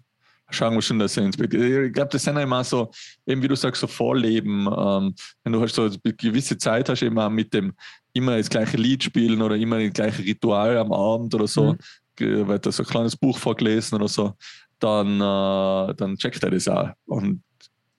schauen 0.51 0.75
wir 0.75 0.83
schon, 0.83 0.99
dass 0.99 1.17
er 1.17 1.25
ins 1.25 1.37
Bett 1.37 1.51
geht. 1.51 1.87
Ich 1.87 1.93
glaube, 1.93 2.11
das 2.11 2.25
sind 2.25 2.37
ja 2.37 2.43
immer 2.43 2.65
so, 2.65 2.91
eben 3.27 3.43
wie 3.43 3.49
du 3.49 3.55
sagst, 3.55 3.81
so 3.81 3.87
Vorleben. 3.87 4.67
Ähm, 4.67 5.15
wenn 5.45 5.53
du 5.53 5.61
halt 5.61 5.73
so 5.73 5.83
eine 5.83 6.15
gewisse 6.15 6.59
Zeit 6.59 6.89
hast, 6.89 7.03
eben 7.03 7.19
auch 7.19 7.31
mit 7.31 7.55
dem 7.55 7.73
immer 8.13 8.37
das 8.37 8.49
gleiche 8.51 8.77
Lied 8.77 9.05
spielen 9.05 9.41
oder 9.43 9.55
immer 9.57 9.79
das 9.79 9.93
gleiche 9.93 10.25
Ritual 10.25 10.77
am 10.79 10.93
Abend 10.93 11.35
oder 11.35 11.47
so, 11.47 11.77
Mhm. 12.19 12.49
wird 12.49 12.67
da 12.67 12.73
so 12.73 12.83
ein 12.83 12.89
kleines 12.89 13.17
Buch 13.17 13.39
vorgelesen 13.39 13.97
oder 13.97 14.09
so, 14.09 14.35
dann, 14.81 15.17
äh, 15.21 15.95
dann 15.95 16.17
checkt 16.17 16.43
er 16.43 16.51
das 16.51 16.69
auch. 16.69 16.91
Und 17.07 17.43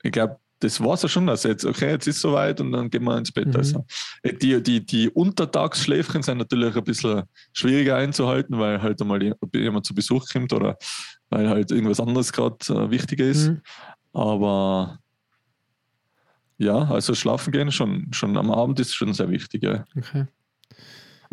ich 0.03 0.11
glaube, 0.11 0.37
das 0.61 0.79
war 0.79 0.93
es 0.93 1.01
ja 1.01 1.09
schon, 1.09 1.27
dass 1.27 1.43
jetzt, 1.43 1.65
okay, 1.65 1.89
jetzt 1.89 2.07
ist 2.07 2.17
es 2.17 2.21
soweit 2.21 2.61
und 2.61 2.71
dann 2.71 2.89
gehen 2.89 3.03
wir 3.03 3.17
ins 3.17 3.31
Bett. 3.31 3.47
Mhm. 3.47 3.55
Also, 3.55 3.85
äh, 4.23 4.33
die, 4.33 4.61
die, 4.61 4.85
die 4.85 5.09
Untertagsschläfchen 5.09 6.21
sind 6.21 6.37
natürlich 6.37 6.75
ein 6.75 6.83
bisschen 6.83 7.23
schwieriger 7.51 7.97
einzuhalten, 7.97 8.59
weil 8.59 8.81
halt 8.81 9.01
einmal 9.01 9.21
jemand 9.53 9.85
zu 9.85 9.95
Besuch 9.95 10.27
kommt 10.31 10.53
oder 10.53 10.77
weil 11.29 11.49
halt 11.49 11.71
irgendwas 11.71 11.99
anderes 11.99 12.31
gerade 12.31 12.57
äh, 12.69 12.91
wichtiger 12.91 13.25
ist. 13.25 13.49
Mhm. 13.49 13.61
Aber 14.13 14.99
ja, 16.57 16.77
also 16.91 17.15
schlafen 17.15 17.51
gehen 17.51 17.71
schon, 17.71 18.13
schon 18.13 18.37
am 18.37 18.51
Abend 18.51 18.79
ist 18.79 18.93
schon 18.93 19.13
sehr 19.13 19.29
wichtig. 19.29 19.63
Ja. 19.63 19.83
Okay. 19.97 20.27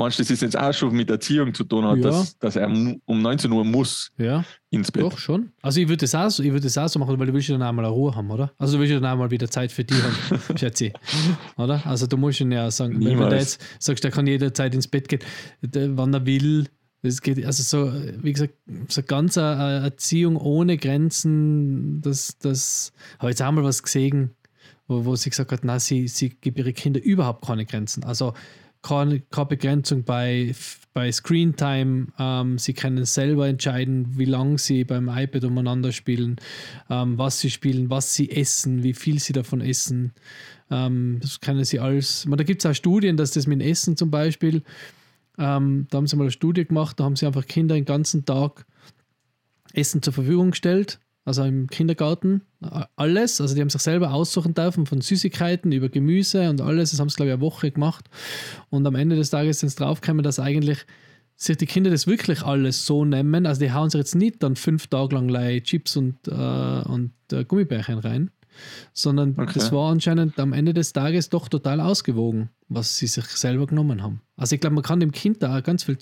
Manchmal 0.01 0.23
das 0.25 0.31
ist 0.31 0.41
jetzt 0.43 0.57
auch 0.57 0.73
schon 0.73 0.95
mit 0.95 1.11
Erziehung 1.11 1.53
zu 1.53 1.65
tun 1.65 1.85
hat, 1.85 1.97
Ja. 1.99 2.03
dass, 2.05 2.39
dass 2.39 2.57
er 2.57 2.69
um 2.69 3.21
19 3.21 3.51
Uhr 3.53 3.65
muss 3.65 4.11
Ja. 4.17 4.45
ins 4.71 4.91
Bett. 4.91 5.03
Doch, 5.03 5.19
schon. 5.19 5.51
Also 5.61 5.81
ich 5.81 5.89
würde 5.89 5.99
das, 5.99 6.15
auch 6.15 6.31
so, 6.31 6.43
ich 6.43 6.53
würd 6.53 6.65
das 6.65 6.79
auch 6.79 6.89
so 6.89 6.99
machen, 7.01 7.19
weil 7.19 7.27
du 7.27 7.35
willst 7.35 7.49
ja 7.49 7.59
dann 7.59 7.67
einmal 7.69 7.85
eine 7.85 7.93
Ruhe 7.93 8.15
haben, 8.15 8.31
oder? 8.31 8.53
Also 8.59 8.75
du 8.75 8.81
willst 8.81 8.93
ja 8.93 9.01
dann 9.01 9.11
einmal 9.13 9.31
wieder 9.31 9.51
Zeit 9.51 9.71
für 9.73 9.85
dich 9.85 10.01
haben, 10.03 10.41
schätze 10.59 10.87
ich. 10.87 10.93
Oder? 11.57 11.85
Also 11.85 12.07
du 12.07 12.17
musst 12.17 12.41
ihn 12.41 12.53
ja 12.53 12.71
sagen, 12.71 12.95
wenn, 12.95 13.01
wenn 13.01 13.07
du 13.07 13.15
Niemals. 13.25 13.59
jetzt 13.59 13.63
sagst, 13.81 14.05
der 14.05 14.11
kann 14.13 14.27
jederzeit 14.27 14.75
ins 14.75 14.89
Bett 14.89 15.09
gehen, 15.09 15.21
wann 15.61 16.15
er 16.15 16.25
will, 16.25 16.67
Es 17.03 17.21
geht, 17.23 17.45
also 17.45 17.63
so, 17.63 17.93
wie 18.23 18.33
gesagt, 18.33 18.55
so 18.89 19.03
ganz 19.03 19.37
eine 19.39 19.85
Erziehung 19.85 20.37
ohne 20.37 20.77
Grenzen, 21.23 22.01
das, 22.03 22.39
das 22.39 22.93
habe 23.19 23.31
ich 23.31 23.39
jetzt 23.39 23.43
einmal 23.43 23.65
was 23.65 23.83
gesehen, 23.83 24.31
wo, 24.87 25.05
wo 25.05 25.17
sie 25.17 25.31
gesagt 25.31 25.53
hat, 25.53 25.61
na, 25.65 25.79
sie, 25.79 26.09
sie 26.09 26.31
gibt 26.31 26.59
ihre 26.59 26.73
Kinder 26.73 27.03
überhaupt 27.03 27.45
keine 27.47 27.67
Grenzen. 27.67 28.05
Also 28.05 28.35
keine, 28.83 29.21
Begrenzung 29.49 30.05
bei, 30.05 30.55
bei 30.95 31.11
Screentime. 31.11 32.09
Ähm, 32.19 32.59
sie 32.59 32.75
können 32.75 33.05
selber 33.05 33.49
entscheiden, 33.49 34.19
wie 34.19 34.25
lange 34.25 34.59
sie 34.59 34.85
beim 34.85 35.09
iPad 35.09 35.45
umeinander 35.45 35.93
spielen, 35.93 36.37
ähm, 36.91 37.19
was 37.19 37.41
sie 37.41 37.51
spielen, 37.51 37.91
was 37.91 38.15
sie 38.15 38.31
essen, 38.31 38.83
wie 38.83 38.95
viel 38.95 39.19
sie 39.19 39.33
davon 39.33 39.61
essen. 39.61 40.13
Ähm, 40.71 41.19
das 41.21 41.41
können 41.41 41.65
sie 41.65 41.81
alles. 41.81 42.27
Da 42.29 42.45
gibt 42.45 42.65
es 42.65 42.71
auch 42.71 42.75
Studien, 42.75 43.17
dass 43.17 43.33
das 43.33 43.47
mit 43.47 43.63
Essen 43.63 43.97
zum 43.97 44.11
Beispiel 44.11 44.63
ähm, 45.39 45.87
da 45.91 45.99
haben 45.99 46.07
sie 46.07 46.17
mal 46.17 46.25
eine 46.25 46.33
Studie 46.33 46.65
gemacht, 46.65 46.99
da 46.99 47.05
haben 47.05 47.17
sie 47.17 47.27
einfach 47.27 47.47
Kinder 47.47 47.77
den 47.77 47.85
ganzen 47.85 48.25
Tag 48.25 48.67
Essen 49.73 50.03
zur 50.03 50.13
Verfügung 50.13 50.51
gestellt, 50.51 50.99
also 51.29 51.45
im 51.45 51.69
Kindergarten, 51.69 52.43
alles. 52.97 53.41
Also 53.41 53.55
die 53.55 53.61
haben 53.61 53.71
sich 53.71 53.83
selber 53.83 54.13
aussuchen 54.13 54.55
dürfen, 54.55 54.87
von 54.87 55.01
Süßigkeiten 55.01 55.71
über 55.71 55.89
Gemüse 55.89 56.49
und 56.51 56.61
alles. 56.61 56.91
Das 56.91 57.01
haben 57.01 57.09
sie, 57.09 57.17
glaube 57.17 57.29
ich, 57.29 57.35
eine 57.35 57.43
Woche 57.43 57.71
gemacht. 57.71 58.07
Und 58.71 58.87
am 58.87 58.95
Ende 58.95 59.15
des 59.15 59.31
Tages 59.31 59.61
sind 59.61 59.69
sie 59.69 59.77
draufgekommen, 59.77 60.25
dass 60.25 60.41
eigentlich 60.41 60.87
sich 61.37 61.57
die 61.57 61.67
Kinder 61.67 61.91
das 61.91 62.07
wirklich 62.07 62.43
alles 62.43 62.85
so 62.85 63.05
nehmen. 63.05 63.47
Also 63.47 63.61
die 63.61 63.73
hauen 63.73 63.91
sich 63.91 63.99
jetzt 63.99 64.15
nicht 64.17 64.43
dann 64.43 64.57
fünf 64.57 64.89
Tage 64.89 65.15
lang 65.15 65.29
Chips 65.63 65.97
und, 65.97 66.17
äh, 66.27 66.33
und 66.33 67.13
äh, 67.31 67.45
Gummibärchen 67.45 67.99
rein, 67.99 68.31
sondern 68.93 69.35
okay. 69.39 69.53
das 69.55 69.73
war 69.73 69.91
anscheinend 69.91 70.39
am 70.39 70.53
Ende 70.53 70.75
des 70.75 70.93
Tages 70.93 71.29
doch 71.29 71.49
total 71.49 71.81
ausgewogen, 71.81 72.51
was 72.69 72.99
sie 72.99 73.07
sich 73.07 73.27
selber 73.27 73.67
genommen 73.67 74.03
haben. 74.03 74.21
Also 74.37 74.55
ich 74.55 74.61
glaube, 74.61 74.75
man 74.75 74.85
kann 74.85 75.01
dem 75.01 75.13
Kind 75.13 75.43
da 75.43 75.61
ganz 75.61 75.85
viel 75.85 75.99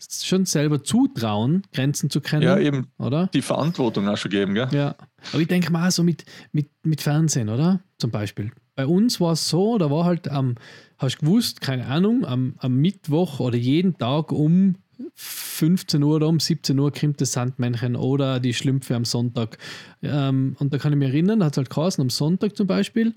schon 0.00 0.46
selber 0.46 0.82
zutrauen, 0.82 1.62
Grenzen 1.72 2.08
zu 2.10 2.20
kennen. 2.20 2.42
Ja, 2.42 2.58
eben 2.58 2.88
oder? 2.98 3.28
die 3.32 3.42
Verantwortung 3.42 4.08
auch 4.08 4.16
schon 4.16 4.30
geben, 4.30 4.54
gell? 4.54 4.68
Ja. 4.70 4.94
Aber 5.32 5.40
ich 5.40 5.48
denke 5.48 5.72
mal 5.72 5.90
so 5.90 6.02
mit, 6.02 6.24
mit, 6.52 6.70
mit 6.84 7.00
Fernsehen, 7.00 7.48
oder? 7.48 7.80
Zum 7.98 8.10
Beispiel. 8.10 8.52
Bei 8.76 8.86
uns 8.86 9.20
war 9.20 9.32
es 9.32 9.48
so, 9.48 9.76
da 9.76 9.90
war 9.90 10.04
halt 10.04 10.28
am, 10.28 10.54
hast 10.98 11.16
du 11.16 11.26
gewusst, 11.26 11.60
keine 11.60 11.86
Ahnung, 11.86 12.24
am, 12.24 12.54
am 12.58 12.76
Mittwoch 12.76 13.40
oder 13.40 13.56
jeden 13.56 13.98
Tag 13.98 14.30
um 14.30 14.76
15 15.14 16.02
Uhr 16.02 16.16
oder 16.16 16.28
um 16.28 16.40
17 16.40 16.78
Uhr 16.78 16.92
kommt 16.92 17.20
das 17.20 17.32
Sandmännchen 17.32 17.96
oder 17.96 18.40
die 18.40 18.54
Schlümpfe 18.54 18.94
am 18.94 19.04
Sonntag. 19.04 19.58
Ähm, 20.02 20.56
und 20.58 20.72
da 20.72 20.78
kann 20.78 20.92
ich 20.92 20.98
mich 20.98 21.08
erinnern, 21.08 21.40
da 21.40 21.46
hat 21.46 21.54
es 21.54 21.58
halt 21.58 21.70
geheißen, 21.70 22.02
am 22.02 22.10
Sonntag 22.10 22.56
zum 22.56 22.66
Beispiel, 22.66 23.14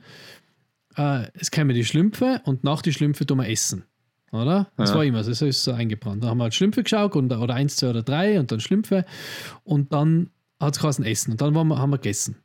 äh, 0.95 1.27
es 1.33 1.51
kämen 1.51 1.75
die 1.75 1.85
Schlümpfe 1.85 2.41
und 2.45 2.63
nach 2.63 2.81
die 2.81 2.93
Schlümpfe 2.93 3.25
tun 3.25 3.39
wir 3.39 3.47
essen. 3.47 3.83
Oder? 4.31 4.71
Das 4.77 4.91
ja. 4.91 4.95
war 4.95 5.05
immer 5.05 5.23
so, 5.23 5.31
das 5.31 5.41
ist 5.41 5.63
so 5.63 5.73
eingebrannt. 5.73 6.23
Da 6.23 6.29
haben 6.29 6.37
wir 6.37 6.43
halt 6.43 6.55
Schlümpfe 6.55 6.83
geschaut 6.83 7.15
und, 7.15 7.31
oder 7.33 7.53
eins, 7.53 7.75
zwei 7.75 7.89
oder 7.89 8.03
drei 8.03 8.39
und 8.39 8.51
dann 8.51 8.59
Schlümpfe 8.59 9.05
und 9.63 9.91
dann 9.91 10.29
hat 10.59 10.75
es 10.75 10.81
geheißen 10.81 11.03
Essen 11.03 11.31
und 11.31 11.41
dann 11.41 11.53
wir, 11.53 11.77
haben 11.77 11.89
wir 11.89 11.97
gegessen. 11.97 12.37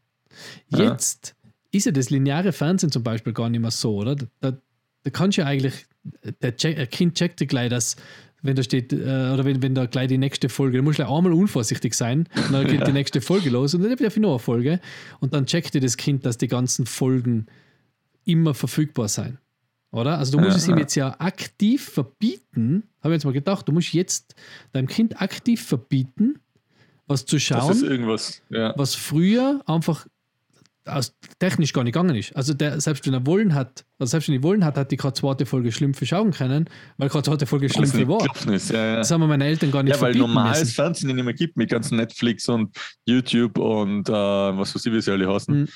Jetzt 0.68 1.36
ja. 1.44 1.50
ist 1.72 1.86
ja 1.86 1.92
das 1.92 2.10
lineare 2.10 2.52
Fernsehen 2.52 2.90
zum 2.90 3.02
Beispiel 3.02 3.32
gar 3.32 3.48
nicht 3.48 3.60
mehr 3.60 3.70
so, 3.70 3.96
oder? 3.96 4.16
Da, 4.40 4.58
da 5.02 5.10
kannst 5.10 5.38
du 5.38 5.42
ja 5.42 5.46
eigentlich, 5.46 5.86
der 6.42 6.56
check, 6.56 6.90
Kind 6.90 7.14
checkt 7.14 7.40
ja 7.40 7.46
gleich, 7.46 7.70
dass 7.70 7.96
wenn 8.46 8.56
da 8.56 8.62
steht, 8.62 8.92
äh, 8.92 8.96
oder 8.96 9.44
wenn, 9.44 9.62
wenn 9.62 9.74
da 9.74 9.86
gleich 9.86 10.08
die 10.08 10.18
nächste 10.18 10.48
Folge, 10.48 10.78
da 10.78 10.82
musst 10.82 10.98
du 10.98 11.08
einmal 11.08 11.32
unvorsichtig 11.32 11.94
sein, 11.94 12.28
und 12.34 12.52
dann 12.52 12.66
geht 12.66 12.80
ja. 12.80 12.86
die 12.86 12.92
nächste 12.92 13.20
Folge 13.20 13.50
los 13.50 13.74
und 13.74 13.82
dann 13.82 13.92
habe 13.92 14.04
ich 14.04 14.16
noch 14.16 14.30
eine 14.30 14.38
Folge 14.38 14.80
und 15.20 15.34
dann 15.34 15.46
checkt 15.46 15.74
dir 15.74 15.80
das 15.80 15.96
Kind, 15.96 16.26
dass 16.26 16.38
die 16.38 16.48
ganzen 16.48 16.86
Folgen 16.86 17.46
immer 18.24 18.54
verfügbar 18.54 19.08
sein. 19.08 19.38
Oder? 19.92 20.18
Also 20.18 20.32
du 20.32 20.44
musst 20.44 20.56
ja, 20.56 20.62
es 20.62 20.68
ihm 20.68 20.78
jetzt 20.78 20.94
ja 20.94 21.16
aktiv 21.18 21.88
verbieten, 21.88 22.84
habe 23.02 23.14
ich 23.14 23.18
jetzt 23.18 23.24
mal 23.24 23.32
gedacht, 23.32 23.66
du 23.68 23.72
musst 23.72 23.92
jetzt 23.92 24.34
deinem 24.72 24.88
Kind 24.88 25.20
aktiv 25.22 25.64
verbieten, 25.64 26.38
was 27.06 27.24
zu 27.24 27.38
schauen, 27.38 28.08
ja. 28.50 28.74
was 28.76 28.94
früher 28.94 29.62
einfach 29.66 30.06
aus, 30.86 31.14
technisch 31.38 31.72
gar 31.72 31.84
nicht 31.84 31.92
gegangen 31.92 32.16
ist. 32.16 32.34
Also 32.36 32.54
der, 32.54 32.80
selbst 32.80 33.06
wenn 33.06 33.14
er 33.14 33.26
wollen 33.26 33.54
hat, 33.54 33.84
also 33.98 34.10
selbst 34.10 34.28
wenn 34.28 34.36
er 34.36 34.42
wollen 34.42 34.64
hat, 34.64 34.76
hat 34.76 34.90
die 34.90 34.96
gerade 34.96 35.14
zweite 35.14 35.46
Folge 35.46 35.72
Schlümpfe 35.72 36.06
schauen 36.06 36.32
können, 36.32 36.68
weil 36.96 37.08
gerade 37.08 37.24
zweite 37.24 37.46
Folge 37.46 37.68
Schlümpfe 37.68 38.06
war. 38.08 38.26
Ist, 38.52 38.70
ja, 38.70 38.84
ja. 38.84 38.96
Das 38.96 39.10
haben 39.10 39.20
wir 39.20 39.26
meine 39.26 39.44
Eltern 39.44 39.70
gar 39.70 39.82
nicht 39.82 39.94
Ja, 39.94 40.00
weil 40.00 40.14
normales 40.14 40.72
Fernsehen 40.72 41.14
nicht 41.14 41.24
mehr 41.24 41.34
gibt 41.34 41.56
mit 41.56 41.70
ganzen 41.70 41.96
Netflix 41.96 42.48
und 42.48 42.76
YouTube 43.04 43.58
und 43.58 44.08
äh, 44.08 44.12
was 44.12 44.74
weiß 44.74 44.86
ich, 44.86 44.92
wie 44.92 45.00
sie 45.00 45.12
alle 45.12 45.32
heißen. 45.32 45.60
Mhm. 45.60 45.68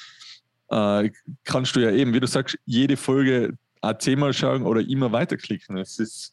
Äh, 0.71 1.11
kannst 1.45 1.75
du 1.77 1.81
ja 1.81 1.91
eben, 1.91 2.15
wie 2.15 2.21
du 2.21 2.27
sagst, 2.27 2.59
jede 2.65 2.97
Folge 2.97 3.55
auch 3.81 3.99
zehnmal 3.99 4.33
schauen 4.33 4.63
oder 4.63 4.81
immer 4.81 5.13
weiterklicken. 5.13 5.77
Das 5.77 5.99
ist, 5.99 6.33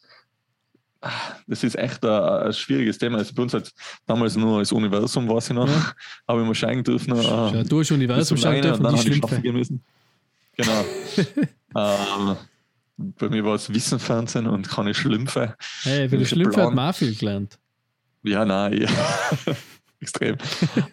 das 1.47 1.63
ist 1.63 1.75
echt 1.75 2.03
ein, 2.03 2.11
ein 2.11 2.53
schwieriges 2.53 2.97
Thema. 2.97 3.19
Also 3.19 3.33
bei 3.33 3.43
uns 3.43 3.53
hat 3.53 3.71
damals 4.05 4.35
nur 4.35 4.59
das 4.59 4.71
Universum, 4.71 5.29
weiß 5.29 5.49
ich 5.49 5.55
noch, 5.55 5.67
ja. 5.67 5.93
habe 6.27 6.41
ich 6.41 6.47
mal 6.47 6.55
schauen 6.55 6.83
dürfen. 6.83 7.15
Ja, 7.15 7.53
äh, 7.53 7.63
du 7.63 7.79
hast 7.79 7.91
Universum 7.91 8.37
schauen 8.37 8.61
dürfen, 8.61 8.83
dann 8.83 8.95
die 8.95 9.13
schlafen 9.13 9.41
gehen 9.41 9.55
müssen. 9.55 9.83
Genau. 10.55 10.85
ähm, 11.75 12.37
bei 12.97 13.29
mir 13.29 13.45
war 13.45 13.55
es 13.55 13.71
Wissenfernsehen 13.71 14.47
und 14.47 14.69
keine 14.69 14.93
Schlümpfe. 14.93 15.55
Hey, 15.83 16.09
für 16.09 16.17
die 16.17 16.25
Schlümpfe 16.25 16.63
hat 16.63 16.73
man 16.73 16.89
auch 16.89 16.95
viel 16.95 17.15
gelernt. 17.15 17.59
Ja, 18.23 18.43
nein. 18.43 18.81
Ja. 18.81 18.89
Extrem. 19.99 20.37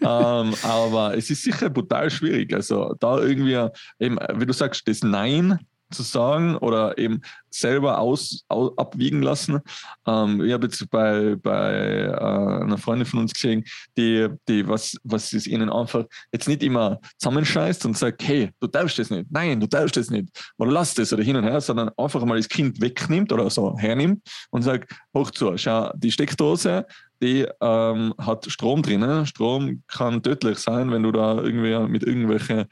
ähm, 0.01 0.55
aber 0.63 1.15
es 1.15 1.29
ist 1.29 1.43
sicher 1.43 1.69
brutal 1.69 2.09
schwierig. 2.09 2.53
Also 2.53 2.95
da 2.99 3.19
irgendwie, 3.19 3.69
eben, 3.99 4.17
wie 4.35 4.45
du 4.45 4.53
sagst, 4.53 4.87
das 4.87 5.03
Nein 5.03 5.59
zu 5.91 6.03
sagen 6.03 6.55
oder 6.57 6.97
eben 6.97 7.21
selber 7.49 7.99
aus, 7.99 8.43
aus 8.49 8.77
abwiegen 8.77 9.21
lassen. 9.21 9.59
Ähm, 10.05 10.43
ich 10.43 10.51
habe 10.51 10.65
jetzt 10.65 10.89
bei, 10.89 11.35
bei 11.41 11.73
äh, 11.73 12.63
einer 12.63 12.77
Freundin 12.77 13.05
von 13.05 13.19
uns 13.19 13.33
gesehen, 13.33 13.63
die, 13.97 14.27
die 14.47 14.67
was, 14.67 14.97
was 15.03 15.31
es 15.33 15.47
ihnen 15.47 15.69
einfach 15.69 16.05
jetzt 16.31 16.47
nicht 16.47 16.63
immer 16.63 16.99
zusammenscheißt 17.17 17.85
und 17.85 17.97
sagt, 17.97 18.23
hey, 18.27 18.51
du 18.59 18.67
darfst 18.67 18.99
das 18.99 19.09
nicht, 19.09 19.27
nein, 19.29 19.59
du 19.59 19.67
darfst 19.67 19.95
das 19.95 20.09
nicht, 20.09 20.29
oder 20.57 20.71
lass 20.71 20.93
das 20.93 21.13
oder 21.13 21.23
hin 21.23 21.37
und 21.37 21.43
her, 21.45 21.61
sondern 21.61 21.89
einfach 21.97 22.23
mal 22.25 22.37
das 22.37 22.49
Kind 22.49 22.81
wegnimmt 22.81 23.31
oder 23.31 23.49
so 23.49 23.77
hernimmt 23.77 24.21
und 24.49 24.63
sagt, 24.63 24.93
hoch 25.15 25.31
zu, 25.31 25.57
schau, 25.57 25.91
die 25.95 26.11
Steckdose, 26.11 26.85
die 27.21 27.47
ähm, 27.61 28.13
hat 28.17 28.45
Strom 28.51 28.81
drinnen. 28.81 29.25
Strom 29.25 29.83
kann 29.87 30.21
tödlich 30.21 30.59
sein, 30.59 30.91
wenn 30.91 31.03
du 31.03 31.11
da 31.11 31.35
irgendwie 31.35 31.77
mit 31.87 32.03
irgendwelchen 32.03 32.65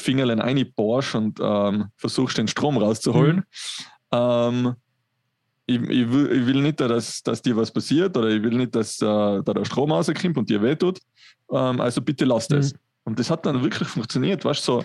Fingerlein 0.00 0.40
einbohrst 0.40 1.14
und 1.14 1.38
ähm, 1.40 1.86
versuchst, 1.96 2.38
den 2.38 2.48
Strom 2.48 2.76
rauszuholen. 2.76 3.36
Mhm. 3.36 3.42
Ähm, 4.12 4.74
ich, 5.66 5.80
ich, 5.82 6.12
will, 6.12 6.32
ich, 6.32 6.46
will, 6.46 6.62
nicht, 6.62 6.80
dass, 6.80 7.22
dass 7.22 7.42
dir 7.42 7.56
was 7.56 7.70
passiert 7.70 8.16
oder 8.16 8.28
ich 8.28 8.42
will 8.42 8.56
nicht, 8.56 8.74
dass 8.74 9.00
äh, 9.00 9.04
da 9.06 9.42
der 9.42 9.64
Strom 9.64 9.92
rauskommt 9.92 10.36
und 10.36 10.50
dir 10.50 10.60
wehtut. 10.62 10.98
Ähm, 11.52 11.80
also 11.80 12.00
bitte 12.00 12.24
lass 12.24 12.48
das. 12.48 12.72
Mhm. 12.72 12.78
Und 13.04 13.18
das 13.18 13.30
hat 13.30 13.46
dann 13.46 13.62
wirklich 13.62 13.88
funktioniert. 13.88 14.44
Weißt 14.44 14.64
so, 14.64 14.84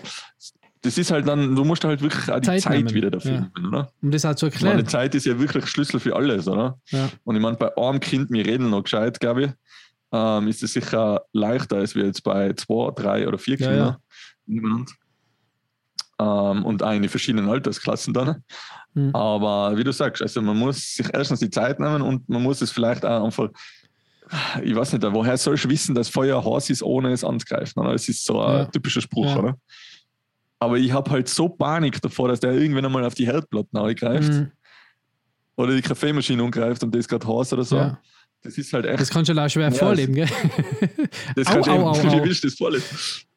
das 0.82 0.98
ist 0.98 1.10
halt 1.10 1.26
dann, 1.26 1.54
du 1.54 1.64
musst 1.64 1.84
halt 1.84 2.00
wirklich 2.00 2.30
auch 2.30 2.40
die 2.40 2.46
Zeit, 2.46 2.62
Zeit 2.62 2.94
wieder 2.94 3.10
dafür 3.10 3.32
ja. 3.32 3.50
nehmen, 3.54 3.68
oder? 3.68 3.90
Um 4.02 4.10
das 4.10 4.24
auch 4.24 4.34
zu 4.34 4.46
erklären. 4.46 4.76
Meine 4.76 4.86
Zeit 4.86 5.14
ist 5.14 5.26
ja 5.26 5.38
wirklich 5.38 5.66
Schlüssel 5.66 5.98
für 5.98 6.14
alles, 6.14 6.46
oder? 6.46 6.78
Ja. 6.90 7.08
Und 7.24 7.36
ich 7.36 7.42
meine, 7.42 7.56
bei 7.56 7.76
einem 7.76 8.00
Kind, 8.00 8.30
wir 8.30 8.46
reden 8.46 8.70
noch 8.70 8.82
gescheit, 8.82 9.18
glaube 9.18 9.44
ich, 9.44 9.50
ähm, 10.12 10.48
ist 10.48 10.62
es 10.62 10.72
sicher 10.72 11.22
leichter 11.32 11.76
als 11.76 11.94
wir 11.94 12.04
jetzt 12.04 12.22
bei 12.22 12.52
zwei, 12.52 12.92
drei 12.94 13.26
oder 13.26 13.38
vier 13.38 13.56
Kindern. 13.56 13.96
Ja, 14.46 14.60
ähm, 16.18 16.64
und 16.64 16.82
auch 16.82 16.92
in 16.92 17.02
die 17.02 17.08
verschiedenen 17.08 17.48
Altersklassen 17.48 18.14
dann. 18.14 18.42
Mhm. 18.94 19.14
Aber 19.14 19.76
wie 19.76 19.84
du 19.84 19.92
sagst, 19.92 20.22
also 20.22 20.40
man 20.42 20.56
muss 20.56 20.94
sich 20.94 21.06
erstens 21.12 21.40
die 21.40 21.50
Zeit 21.50 21.78
nehmen 21.78 22.02
und 22.02 22.28
man 22.28 22.42
muss 22.42 22.60
es 22.62 22.70
vielleicht 22.70 23.04
auch 23.04 23.24
einfach, 23.24 23.48
ich 24.62 24.74
weiß 24.74 24.92
nicht, 24.94 25.04
woher 25.12 25.36
sollst 25.36 25.64
du 25.64 25.70
wissen, 25.70 25.94
dass 25.94 26.08
Feuer 26.08 26.44
heiß 26.44 26.70
ist, 26.70 26.82
ohne 26.82 27.12
es 27.12 27.24
anzugreifen? 27.24 27.80
Oder? 27.82 27.92
Das 27.92 28.08
ist 28.08 28.24
so 28.24 28.40
ein 28.40 28.58
ja. 28.58 28.64
typischer 28.66 29.00
Spruch, 29.00 29.26
ja. 29.26 29.38
oder? 29.38 29.54
Aber 30.58 30.78
ich 30.78 30.92
habe 30.92 31.10
halt 31.10 31.28
so 31.28 31.48
Panik 31.48 32.00
davor, 32.00 32.28
dass 32.28 32.40
der 32.40 32.52
irgendwann 32.52 32.86
einmal 32.86 33.04
auf 33.04 33.14
die 33.14 33.26
Herdplatten 33.26 33.78
angreift. 33.78 34.32
Mhm. 34.32 34.52
Oder 35.56 35.74
die 35.74 35.82
Kaffeemaschine 35.82 36.42
umgreift 36.42 36.82
und 36.82 36.94
das 36.94 37.08
gerade 37.08 37.26
heiß 37.26 37.52
oder 37.52 37.64
so. 37.64 37.76
Ja. 37.76 37.98
Das 38.46 38.56
ist 38.56 38.72
halt 38.72 38.86
echt. 38.86 39.00
Das 39.00 39.10
kannst 39.10 39.28
du 39.28 39.36
auch 39.36 39.48
schwer 39.48 39.70
ja, 39.70 39.70
vorleben, 39.72 40.14
gell? 40.14 40.28
Das 41.34 41.46
kannst 41.48 41.68
au, 41.68 41.72
du 41.72 41.74
eben, 41.74 41.84
au, 41.84 41.94
wie 41.94 42.24
willst 42.24 42.44
du 42.44 42.48
das 42.48 42.56
vorleben? 42.56 42.84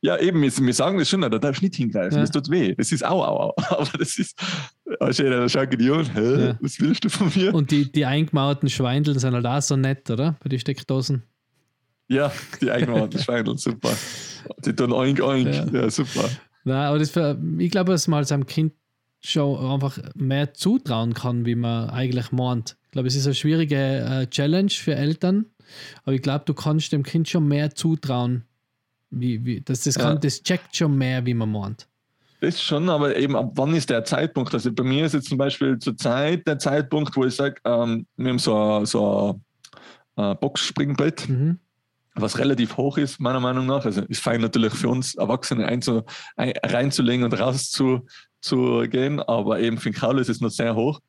Ja, 0.01 0.17
eben, 0.19 0.41
wir, 0.41 0.55
wir 0.55 0.73
sagen 0.73 0.99
das 0.99 1.09
schon, 1.09 1.21
da 1.21 1.29
darfst 1.29 1.61
du 1.61 1.65
nicht 1.65 1.75
hingreifen, 1.75 2.15
ja. 2.15 2.21
das 2.21 2.31
tut 2.31 2.49
weh. 2.49 2.75
Das 2.75 2.91
ist 2.91 3.03
au, 3.03 3.23
au, 3.23 3.49
au. 3.49 3.55
Aber 3.69 3.97
das 3.97 4.17
ist, 4.19 4.39
also, 4.99 5.23
da 5.23 5.49
schaut 5.49 5.73
die 5.79 5.89
an, 5.89 6.13
hä, 6.13 6.45
ja. 6.45 6.57
was 6.61 6.79
willst 6.79 7.03
du 7.03 7.09
von 7.09 7.31
mir? 7.35 7.53
Und 7.53 7.71
die, 7.71 7.91
die 7.91 8.05
eingemauerten 8.05 8.69
Schweindeln 8.69 9.17
sind 9.17 9.33
halt 9.33 9.45
auch 9.45 9.61
so 9.61 9.75
nett, 9.75 10.09
oder? 10.11 10.37
Bei 10.43 10.49
den 10.49 10.59
Steckdosen. 10.59 11.23
Ja, 12.07 12.31
die 12.61 12.69
eingemauerten 12.69 13.19
Schweindeln, 13.19 13.57
super. 13.57 13.95
Die 14.63 14.73
tun 14.73 14.93
oink, 14.93 15.21
oink, 15.21 15.53
ja, 15.53 15.65
ja 15.65 15.89
super. 15.89 16.29
Nein, 16.63 16.87
aber 16.87 16.99
das 16.99 17.11
ich 17.57 17.71
glaube, 17.71 17.91
dass 17.91 18.07
man 18.07 18.23
seinem 18.23 18.45
Kind 18.45 18.73
schon 19.21 19.59
einfach 19.73 19.97
mehr 20.15 20.53
zutrauen 20.53 21.13
kann, 21.13 21.45
wie 21.45 21.55
man 21.55 21.89
eigentlich 21.89 22.31
meint. 22.31 22.77
Ich 22.89 22.93
glaube, 22.93 23.07
es 23.07 23.15
ist 23.15 23.27
eine 23.27 23.35
schwierige 23.35 23.75
äh, 23.75 24.27
Challenge 24.27 24.71
für 24.71 24.95
Eltern, 24.95 25.45
aber 26.03 26.13
ich 26.13 26.23
glaube, 26.23 26.43
du 26.45 26.55
kannst 26.55 26.91
dem 26.91 27.03
Kind 27.03 27.29
schon 27.29 27.47
mehr 27.47 27.75
zutrauen. 27.75 28.45
Wie, 29.11 29.45
wie, 29.45 29.61
das, 29.61 29.83
das, 29.83 29.93
kann, 29.93 30.13
ja. 30.13 30.19
das 30.19 30.41
checkt 30.41 30.75
schon 30.75 30.97
mehr, 30.97 31.23
wie 31.23 31.35
man 31.35 31.51
meint. 31.51 31.87
Das 32.41 32.59
schon, 32.59 32.89
aber 32.89 33.15
eben 33.15 33.35
ab 33.35 33.51
wann 33.53 33.75
ist 33.75 33.91
der 33.91 34.05
Zeitpunkt? 34.05 34.55
Also 34.55 34.73
bei 34.73 34.83
mir 34.83 35.05
ist 35.05 35.13
jetzt 35.13 35.29
zum 35.29 35.37
Beispiel 35.37 35.77
zur 35.77 35.97
Zeit 35.97 36.47
der 36.47 36.57
Zeitpunkt, 36.57 37.15
wo 37.15 37.25
ich 37.25 37.35
sage, 37.35 37.61
ähm, 37.63 38.07
wir 38.17 38.29
haben 38.31 38.39
so, 38.39 38.83
so 38.85 39.39
äh, 40.15 40.33
Boxspringbrett, 40.33 41.29
Mhm. 41.29 41.59
was 42.15 42.39
relativ 42.39 42.75
hoch 42.75 42.97
ist, 42.97 43.19
meiner 43.19 43.39
Meinung 43.39 43.67
nach. 43.67 43.85
Also 43.85 44.01
ist 44.01 44.23
fein 44.23 44.41
natürlich 44.41 44.73
für 44.73 44.89
uns 44.89 45.13
Erwachsene 45.13 45.67
einzu, 45.67 46.01
ein, 46.37 46.53
reinzulegen 46.63 47.23
und 47.23 47.39
raus 47.39 47.69
zu, 48.41 48.85
gehen, 48.89 49.19
aber 49.19 49.59
eben 49.59 49.77
für 49.77 49.89
den 49.91 49.99
Kaul 49.99 50.19
ist 50.19 50.29
es 50.29 50.41
noch 50.41 50.49
sehr 50.49 50.75
hoch. 50.75 50.99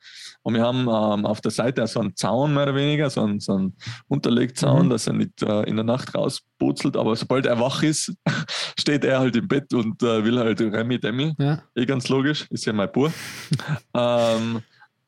Und 0.42 0.54
wir 0.54 0.62
haben 0.62 0.82
ähm, 0.82 1.26
auf 1.26 1.40
der 1.40 1.50
Seite 1.50 1.86
so 1.86 2.00
einen 2.00 2.16
Zaun 2.16 2.54
mehr 2.54 2.62
oder 2.62 2.74
weniger, 2.74 3.10
so 3.10 3.22
einen, 3.22 3.40
so 3.40 3.52
einen 3.52 3.76
Unterlegzaun, 4.08 4.86
Mhm. 4.86 4.90
dass 4.90 5.06
er 5.06 5.12
nicht 5.12 5.42
äh, 5.42 5.62
in 5.62 5.76
der 5.76 5.84
Nacht 5.84 6.14
rausputzelt, 6.14 6.96
aber 6.96 7.14
sobald 7.14 7.46
er 7.46 7.60
wach 7.60 7.82
ist, 7.82 8.14
steht 8.78 9.04
er 9.04 9.20
halt 9.20 9.36
im 9.36 9.48
Bett 9.48 9.72
und 9.74 10.02
äh, 10.02 10.24
will 10.24 10.38
halt 10.38 10.60
Remi 10.60 10.98
Demi. 10.98 11.34
Ja. 11.38 11.62
Eh 11.74 11.84
ganz 11.84 12.08
logisch, 12.08 12.46
ist 12.50 12.64
ja 12.64 12.72
mein 12.72 12.90
Bub. 12.90 13.12
ähm, 13.94 14.62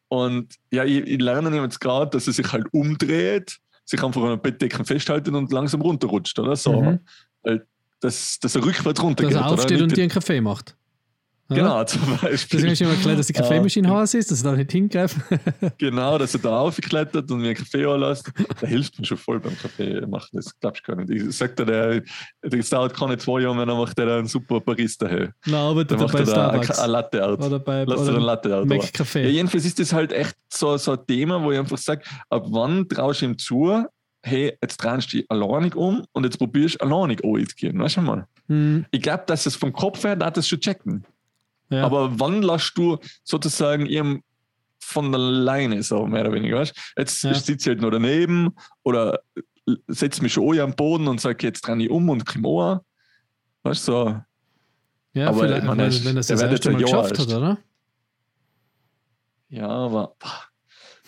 und 0.08 0.54
ja, 0.70 0.84
ich, 0.84 0.98
ich 1.06 1.20
lerne 1.20 1.56
jetzt 1.56 1.80
gerade, 1.80 2.10
dass 2.10 2.26
er 2.26 2.34
sich 2.34 2.52
halt 2.52 2.66
umdreht, 2.72 3.56
sich 3.86 4.02
einfach 4.02 4.20
an 4.20 4.28
der 4.28 4.36
Bettdecken 4.36 4.84
festhalten 4.84 5.34
und 5.34 5.50
langsam 5.50 5.80
runterrutscht, 5.80 6.38
oder? 6.38 6.56
So. 6.56 6.82
Mhm. 6.82 7.00
Weil 7.42 7.66
das, 8.00 8.38
dass 8.38 8.54
er 8.54 8.64
rückwärts 8.64 9.02
runtergeht. 9.02 9.34
Dass 9.34 9.40
er 9.40 9.50
aufsteht 9.50 9.80
und 9.80 9.96
dir 9.96 10.02
einen 10.02 10.10
Kaffee 10.10 10.40
macht. 10.40 10.76
Ja? 11.56 11.62
Genau, 11.62 11.84
zum 11.84 12.00
Deswegen 12.02 12.20
Beispiel. 12.30 12.70
hast 12.70 12.80
du 12.80 12.84
immer 12.84 12.92
erklärt, 12.94 13.18
dass 13.18 13.26
die 13.26 13.32
Kaffeemaschine 13.32 13.88
Ah, 13.92 14.00
heiß 14.00 14.14
ist, 14.14 14.30
dass 14.30 14.42
er 14.44 14.50
da 14.52 14.56
nicht 14.56 14.72
hingreifen. 14.72 15.22
Genau, 15.78 16.18
dass 16.18 16.34
er 16.34 16.40
da 16.40 16.58
aufklettert 16.60 17.30
und 17.30 17.40
mir 17.40 17.48
einen 17.48 17.56
Kaffee 17.56 17.84
anlässt. 17.84 18.30
Der 18.60 18.68
hilft 18.68 18.98
mir 18.98 19.04
schon 19.04 19.16
voll 19.16 19.40
beim 19.40 19.56
Kaffee 19.58 20.00
machen. 20.06 20.28
Das 20.32 20.58
glaubst 20.60 20.82
du 20.86 20.94
gar 20.94 21.02
nicht. 21.04 21.10
Ich 21.22 21.36
sag 21.36 21.56
dir, 21.56 21.64
der, 21.64 22.02
das 22.42 22.68
dauert 22.70 22.94
keine 22.96 23.16
zwei 23.18 23.40
Jahre 23.40 23.54
mehr, 23.56 23.66
dann 23.66 23.76
macht 23.78 23.98
er 23.98 24.16
einen 24.18 24.26
super 24.26 24.60
Barista. 24.60 25.06
Hey. 25.06 25.28
Na, 25.46 25.68
arbeitet 25.68 25.92
Dann 25.92 25.98
er 25.98 26.02
macht 26.04 26.12
bei 26.12 26.18
er 26.20 26.24
da 26.26 26.32
eine, 26.50 26.62
Starbucks. 26.64 26.78
eine 26.78 26.92
Latte 26.92 27.24
Art. 27.24 27.42
Oder 27.42 27.58
bei 27.58 27.84
Lass 27.84 27.96
dir 28.00 28.02
oder 28.08 28.16
eine 28.16 28.24
Latte 28.26 28.56
Art. 28.56 28.66
Mac 28.66 28.82
Ja, 28.82 28.88
Café. 29.04 29.26
jedenfalls 29.28 29.64
ist 29.64 29.78
das 29.78 29.92
halt 29.92 30.12
echt 30.12 30.36
so, 30.52 30.76
so 30.76 30.92
ein 30.92 31.06
Thema, 31.06 31.42
wo 31.42 31.52
ich 31.52 31.58
einfach 31.58 31.78
sage, 31.78 32.02
ab 32.30 32.44
wann 32.48 32.88
traust 32.88 33.22
du 33.22 33.26
ihm 33.26 33.38
zu, 33.38 33.84
hey, 34.24 34.56
jetzt 34.62 34.76
drehst 34.76 35.12
du 35.12 35.16
dich 35.18 35.26
alleinig 35.30 35.74
um 35.74 36.04
und 36.12 36.24
jetzt 36.24 36.38
probierst 36.38 36.76
du 36.80 36.84
alleinig 36.86 37.24
anzugehen. 37.24 37.78
Weißt 37.78 37.96
du 37.96 38.02
mal? 38.02 38.26
Hm, 38.48 38.84
Ich 38.90 39.02
glaube, 39.02 39.24
dass 39.26 39.46
es 39.46 39.56
vom 39.56 39.72
Kopf 39.72 40.04
her, 40.04 40.14
darf 40.16 40.32
das 40.34 40.46
schon 40.48 40.60
checken. 40.60 41.04
Ja. 41.72 41.84
Aber 41.84 42.18
wann 42.20 42.42
lässt 42.42 42.76
du 42.76 42.98
sozusagen 43.24 43.86
ihm 43.86 44.22
von 44.80 45.14
alleine 45.14 45.82
so, 45.82 46.06
mehr 46.06 46.22
oder 46.22 46.32
weniger, 46.32 46.58
weißt 46.58 46.76
du? 46.76 47.00
Jetzt 47.00 47.22
Ja. 47.22 47.34
sitze 47.34 47.52
ich 47.52 47.66
halt 47.68 47.80
noch 47.80 47.90
daneben 47.90 48.50
oder 48.82 49.20
setze 49.88 50.22
mich 50.22 50.32
schon 50.32 50.44
an 50.44 50.64
am 50.64 50.74
Boden 50.74 51.08
und 51.08 51.20
sage, 51.20 51.46
jetzt 51.46 51.62
drehe 51.62 51.76
ich 51.82 51.90
um 51.90 52.08
und 52.08 52.26
komm 52.26 52.42
an. 52.42 52.80
Weißt 53.62 53.88
du, 53.88 53.92
so. 53.92 54.20
ja, 55.14 55.28
aber 55.28 55.40
vielleicht, 55.40 55.62
ich 55.62 55.68
meine, 55.68 55.82
wenn, 55.94 56.04
wenn 56.04 56.16
das 56.16 56.30
erste 56.30 56.46
jetzt 56.46 56.64
Mal 56.66 56.80
Jahr 56.80 57.02
geschafft 57.02 57.18
hat, 57.18 57.28
oder? 57.28 57.58
Ja, 59.48 59.68
aber 59.68 60.16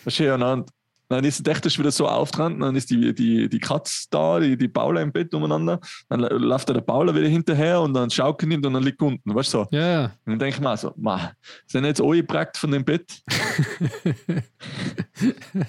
du, 0.05 0.25
ja, 0.25 0.65
dann, 1.07 1.23
ist 1.23 1.47
echt 1.47 1.65
das 1.65 1.77
wieder 1.77 1.91
so 1.91 2.07
auftrend, 2.07 2.61
dann 2.61 2.75
ist 2.75 2.89
die, 2.89 3.13
die, 3.13 3.49
die 3.49 3.59
Katze 3.59 4.07
da, 4.09 4.39
die, 4.39 4.57
die 4.57 4.67
Paula 4.67 5.01
im 5.01 5.11
Bett 5.11 5.33
umeinander, 5.33 5.79
dann 6.09 6.21
läuft 6.21 6.69
der 6.69 6.81
Paula 6.81 7.13
wieder 7.15 7.27
hinterher 7.27 7.81
und 7.81 7.93
dann 7.93 8.09
schaut 8.09 8.41
er 8.41 8.47
nicht 8.47 8.65
und 8.65 8.73
dann 8.73 8.83
liegt 8.83 9.01
unten, 9.01 9.33
weißt 9.33 9.53
du 9.53 9.57
so. 9.59 9.67
Ja, 9.71 9.87
ja. 9.87 10.03
Und 10.25 10.31
dann 10.33 10.39
denke 10.39 10.55
ich 10.55 10.61
mir 10.61 10.77
so, 10.77 10.93
ma, 10.97 11.31
sind 11.67 11.85
jetzt 11.85 12.01
alle 12.01 12.23
praktisch 12.23 12.61
von 12.61 12.71
dem 12.71 12.83
Bett? 12.83 13.05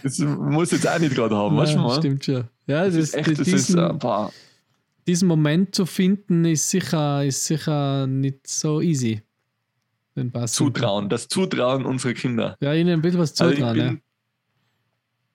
das 0.02 0.18
muss 0.18 0.70
jetzt 0.70 0.88
auch 0.88 0.98
nicht 0.98 1.14
gerade 1.14 1.36
haben, 1.36 1.56
weißt 1.56 1.72
du 1.74 1.76
ja, 1.76 1.82
mal? 1.82 1.96
stimmt 1.96 2.24
schon. 2.24 2.44
Ja, 2.66 2.84
das 2.84 2.94
Das 2.94 3.04
ist, 3.04 3.14
echt, 3.14 3.28
das 3.28 3.38
ist, 3.40 3.68
diesen, 3.68 3.78
äh, 3.78 3.92
boah, 3.92 4.32
diesen 5.06 5.28
Moment 5.28 5.74
zu 5.74 5.86
finden, 5.86 6.44
ist 6.44 6.68
sicher, 6.68 7.24
ist 7.24 7.44
sicher 7.44 8.06
nicht 8.06 8.46
so 8.46 8.80
easy. 8.80 9.22
Zutrauen, 10.46 11.10
das 11.10 11.28
Zutrauen 11.28 11.84
unserer 11.84 12.14
Kinder. 12.14 12.56
Ja, 12.60 12.72
ihnen 12.72 12.94
ein 12.94 13.02
bisschen 13.02 13.20
was 13.20 13.38
Also 13.38 13.52
ich 13.52 13.58
zutrauen. 13.58 13.76
bin, 13.76 14.00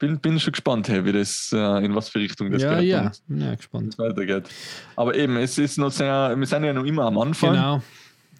bin, 0.02 0.20
bin 0.20 0.40
schon 0.40 0.52
gespannt, 0.52 0.90
hey, 0.90 1.06
wie 1.06 1.12
das, 1.12 1.52
äh, 1.54 1.86
in 1.86 1.96
was 1.96 2.10
für 2.10 2.20
Richtung 2.20 2.52
das 2.52 2.64
ja, 2.64 2.80
geht 2.80 2.90
ja, 2.90 3.12
ja. 3.30 3.56
Gespannt. 3.56 3.98
weitergeht. 4.00 4.50
Aber 4.96 5.16
eben, 5.16 5.38
es 5.38 5.58
ist 5.60 5.78
noch 5.78 5.92
sehr, 5.92 6.34
wir 6.36 6.48
sind 6.48 6.64
ja 6.64 6.74
noch 6.74 6.84
immer 6.84 7.06
am 7.06 7.20
Anfang. 7.20 7.54
Genau. 7.54 7.82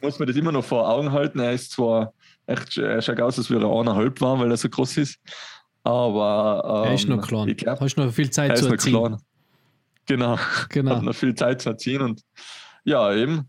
Muss 0.02 0.18
man 0.18 0.28
das 0.28 0.36
immer 0.36 0.52
noch 0.52 0.66
vor 0.66 0.90
Augen 0.90 1.12
halten. 1.12 1.40
Er 1.40 1.54
ist 1.54 1.72
zwar 1.72 2.14
echt, 2.48 2.80
er 2.80 3.00
schaut 3.02 3.22
aus, 3.22 3.38
als 3.38 3.52
würde 3.52 3.68
er 3.68 3.80
eineinhalb 3.80 4.20
war, 4.20 4.40
weil 4.40 4.50
er 4.50 4.58
so 4.58 4.68
groß 4.68 4.98
ist. 4.98 5.20
Aber 5.84 6.84
ähm, 6.84 6.90
er 6.90 6.96
ist 6.96 7.08
noch 7.08 7.28
klein. 7.28 7.48
Ich 7.50 7.58
glaube, 7.58 7.80
Hast 7.80 7.96
noch 7.96 8.12
viel 8.12 8.32
Zeit 8.32 8.58
zu 8.58 8.68
erziehen. 8.68 8.94
klein. 8.94 9.18
Genau. 10.08 10.40
Genau. 10.70 10.96
Hat 10.96 11.04
noch 11.04 11.16
viel 11.16 11.36
Zeit 11.36 11.62
zu 11.62 11.70
erziehen 11.70 12.02
und 12.02 12.22
ja, 12.84 13.14
eben 13.14 13.48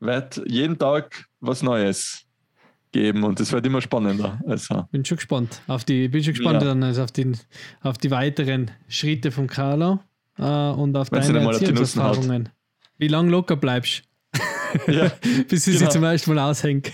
wird 0.00 0.42
jeden 0.46 0.76
Tag 0.76 1.26
was 1.38 1.62
Neues 1.62 2.26
geben 2.92 3.24
und 3.24 3.40
es 3.40 3.50
wird 3.52 3.66
immer 3.66 3.80
spannender. 3.80 4.38
Also, 4.46 4.84
Bin 4.92 5.04
schon 5.04 5.16
gespannt. 5.16 5.60
Auf 5.66 5.84
die, 5.84 6.08
bin 6.08 6.22
schon 6.22 6.34
gespannt 6.34 6.62
Ja. 6.62 6.68
dann 6.68 6.82
also 6.82 7.02
auf, 7.02 7.10
den, 7.12 7.36
auf 7.80 7.98
die 7.98 8.10
weiteren 8.10 8.70
Schritte 8.88 9.30
von 9.32 9.46
Carlo 9.46 10.00
äh, 10.38 10.42
und 10.42 10.96
auf 10.96 11.10
Wenn 11.10 11.22
sie 11.22 11.32
deine. 11.32 11.46
Erziehungserfahrungen. 11.46 12.48
Wie 12.98 13.08
lange 13.08 13.30
locker 13.30 13.56
bleibst, 13.56 14.02
ja. 14.86 15.10
bis 15.48 15.64
sie 15.64 15.72
sich 15.72 15.80
Genau. 15.80 15.90
zum 15.90 16.04
ersten 16.04 16.34
Mal 16.34 16.50
aushängt. 16.50 16.92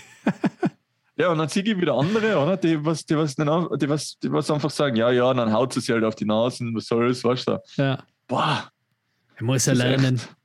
ja, 1.17 1.31
und 1.31 1.39
dann 1.39 1.49
sehe 1.49 1.63
ich 1.65 1.77
wieder 1.77 1.95
andere, 1.95 2.39
oder? 2.39 2.57
Die 2.57 2.83
was, 2.85 3.05
die, 3.05 3.17
was, 3.17 3.37
nicht 3.37 3.49
die, 3.83 3.89
was, 3.89 4.19
die 4.21 4.33
was 4.33 4.51
einfach 4.51 4.71
sagen, 4.71 4.97
ja, 4.97 5.11
ja, 5.11 5.35
dann 5.35 5.53
haut 5.53 5.73
sie 5.75 5.81
sich 5.81 5.91
halt 5.91 6.05
auf 6.05 6.15
die 6.15 6.25
Nasen, 6.25 6.75
was 6.75 6.87
soll's, 6.87 7.23
weißt 7.25 7.49
du? 7.49 7.59
Ja. 7.77 8.03
Boah, 8.27 8.71
Er 9.37 9.45
muss 9.45 9.67
ja 9.67 9.75
Das 9.75 9.83
lernen. 9.83 10.15
echt- 10.17 10.37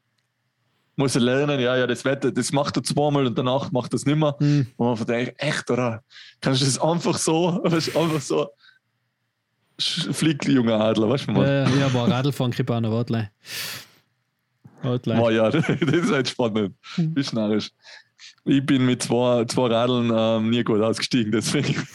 muss 0.95 1.15
er 1.15 1.21
lernen, 1.21 1.60
ja, 1.60 1.75
ja, 1.75 1.88
das, 1.88 2.06
wird, 2.06 2.38
das 2.38 2.51
macht 2.51 2.77
er 2.77 2.84
zweimal 2.84 3.25
und 3.25 3.38
danach 3.38 3.71
macht 3.71 3.93
er 3.93 3.95
es 3.95 4.06
nicht 4.06 4.17
mehr. 4.17 4.36
Hm. 4.39 4.67
Und 4.77 4.99
man 4.99 5.08
denkt, 5.08 5.34
echt, 5.38 5.69
oder? 5.69 6.03
Kannst 6.41 6.62
du 6.62 6.65
das 6.65 6.79
einfach 6.79 7.17
so, 7.17 7.60
weißt, 7.63 7.95
einfach 7.95 8.21
so 8.21 8.49
fliegt, 9.79 10.47
junger 10.47 10.79
Adler, 10.79 11.10
weißt 11.10 11.27
du 11.27 11.32
mal? 11.32 11.47
Ja, 11.47 11.69
ja, 11.69 11.86
aber 11.88 12.08
Radlfahren 12.08 12.51
kriegt 12.51 12.69
auch 12.69 12.79
noch 12.79 12.91
Wortlein. 12.91 13.29
Wortlein. 14.84 15.17
Boah, 15.17 15.32
ja, 15.32 15.49
das 15.49 15.67
ist 15.67 16.12
halt 16.12 16.29
spannend. 16.29 16.75
Hm. 16.95 17.15
Wie 17.15 17.23
schnarrisch. 17.23 17.71
Ich 18.45 18.65
bin 18.65 18.86
mit 18.86 19.01
zwei, 19.01 19.45
zwei 19.45 19.67
Radeln 19.67 20.12
ähm, 20.15 20.49
nie 20.49 20.63
gut 20.63 20.82
ausgestiegen, 20.82 21.32
deswegen. 21.32 21.75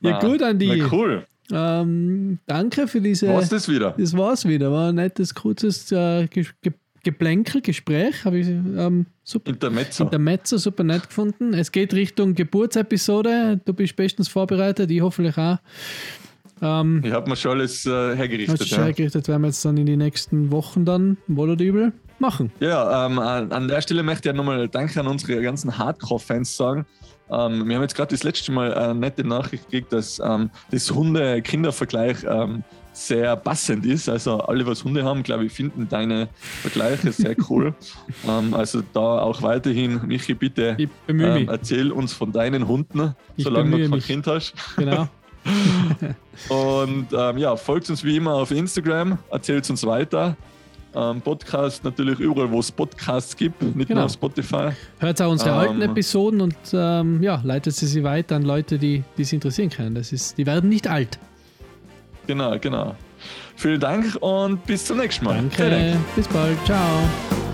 Ja, 0.00 0.10
Na, 0.12 0.18
gut, 0.20 0.42
Andi. 0.42 0.76
Na, 0.76 0.88
cool. 0.92 1.26
Ähm, 1.52 2.38
danke 2.46 2.88
für 2.88 3.00
diese. 3.00 3.28
Was 3.28 3.48
das 3.48 3.68
wieder? 3.68 3.94
Das 3.98 4.16
war's 4.16 4.46
wieder. 4.46 4.72
War 4.72 4.88
ein 4.90 4.96
nettes, 4.96 5.34
kurzes 5.34 5.90
äh, 5.92 6.26
Ge 6.28 6.44
Ge 6.62 6.72
Geplänkel, 7.04 7.60
Gespräch. 7.60 8.24
Habe 8.24 8.38
ich 8.38 8.48
ähm, 8.48 9.06
super. 9.22 9.52
Intermezzo. 9.52 10.10
Metzer 10.18 10.58
super 10.58 10.82
nett 10.82 11.06
gefunden. 11.06 11.54
Es 11.54 11.70
geht 11.70 11.94
Richtung 11.94 12.34
Geburtsepisode. 12.34 13.60
Du 13.64 13.72
bist 13.74 13.94
bestens 13.94 14.26
vorbereitet, 14.26 14.90
ich 14.90 15.00
hoffentlich 15.00 15.38
auch. 15.38 15.58
Ähm, 16.60 17.02
Ich 17.04 17.12
habe 17.12 17.30
mir 17.30 17.36
schon 17.36 17.52
alles 17.52 17.86
äh, 17.86 18.16
hergerichtet. 18.16 18.60
du 18.60 18.64
Ja, 18.64 18.84
hergerichtet, 18.84 19.28
werden 19.28 19.42
wir 19.42 19.48
jetzt 19.48 19.64
dann 19.64 19.76
in 19.76 19.86
die 19.86 19.96
nächsten 19.96 20.50
Wochen 20.50 20.84
dann, 20.84 21.16
wohl 21.28 21.50
oder 21.50 21.64
übel, 21.64 21.92
machen. 22.18 22.50
ja 22.58 23.06
ähm, 23.06 23.18
an 23.20 23.52
an 23.52 23.68
der 23.68 23.82
Stelle 23.82 24.02
möchte 24.02 24.28
ich 24.28 24.32
ja 24.34 24.36
nochmal 24.36 24.66
Danke 24.68 24.98
an 24.98 25.06
unsere 25.06 25.40
ganzen 25.42 25.78
Hardcore-Fans 25.78 26.56
sagen. 26.56 26.86
Ähm, 27.30 27.68
wir 27.68 27.76
haben 27.76 27.82
jetzt 27.82 27.94
gerade 27.94 28.14
das 28.14 28.22
letzte 28.22 28.52
Mal 28.52 28.72
eine 28.74 28.94
nette 28.94 29.24
Nachricht 29.24 29.64
gekriegt, 29.64 29.92
dass 29.92 30.18
ähm, 30.18 30.50
das 30.70 30.90
Hunde-Kinder-Vergleich 30.90 32.18
ähm, 32.28 32.62
sehr 32.92 33.36
passend 33.36 33.84
ist. 33.84 34.08
Also 34.08 34.38
alle, 34.38 34.66
was 34.66 34.82
Hunde 34.84 35.04
haben, 35.04 35.22
glaube 35.22 35.44
ich, 35.44 35.52
finden 35.52 35.88
deine 35.88 36.28
Vergleiche 36.62 37.12
sehr 37.12 37.36
cool. 37.50 37.74
ähm, 38.26 38.54
also 38.54 38.82
da 38.92 39.20
auch 39.20 39.42
weiterhin, 39.42 40.00
Michi, 40.06 40.34
bitte 40.34 40.76
ähm, 41.08 41.48
erzähl 41.48 41.92
uns 41.92 42.12
von 42.12 42.32
deinen 42.32 42.66
Hunden, 42.66 43.14
Ich 43.36 43.44
solange 43.44 43.70
du 43.70 43.82
kein 43.82 43.90
mich. 43.90 44.06
Kind 44.06 44.26
hast. 44.26 44.54
Genau. 44.76 45.08
Und 46.48 47.06
ähm, 47.12 47.38
ja, 47.38 47.56
folgt 47.56 47.88
uns 47.90 48.02
wie 48.02 48.16
immer 48.16 48.34
auf 48.34 48.50
Instagram, 48.50 49.18
erzählt 49.30 49.68
uns 49.70 49.86
weiter. 49.86 50.36
Ähm, 50.96 51.20
Podcast 51.20 51.84
natürlich 51.84 52.18
überall, 52.20 52.50
wo 52.50 52.60
es 52.60 52.72
Podcasts 52.72 53.36
gibt, 53.36 53.60
nicht 53.62 53.88
Genau. 53.88 54.00
nur 54.00 54.04
auf 54.06 54.12
Spotify. 54.12 54.70
Hört 54.98 55.20
auch 55.20 55.30
unsere 55.30 55.50
Ähm. 55.50 55.56
alten 55.56 55.82
Episoden 55.82 56.40
und 56.40 56.56
ähm, 56.72 57.22
ja, 57.22 57.40
leitet 57.44 57.74
sie 57.74 57.86
sie 57.86 58.02
weiter 58.02 58.36
an 58.36 58.42
Leute, 58.42 58.78
die 58.78 59.04
es 59.18 59.32
interessieren 59.32 59.68
können. 59.70 59.94
Das 59.94 60.12
ist, 60.12 60.38
die 60.38 60.46
werden 60.46 60.70
nicht 60.70 60.88
alt. 60.88 61.18
Genau, 62.26 62.58
genau. 62.58 62.94
Vielen 63.56 63.80
Dank 63.80 64.16
und 64.20 64.64
bis 64.66 64.84
zum 64.86 64.98
nächsten 64.98 65.24
Mal. 65.26 65.34
Danke. 65.36 65.96
Bis 66.16 66.26
bald. 66.28 66.56
Ciao. 66.64 67.45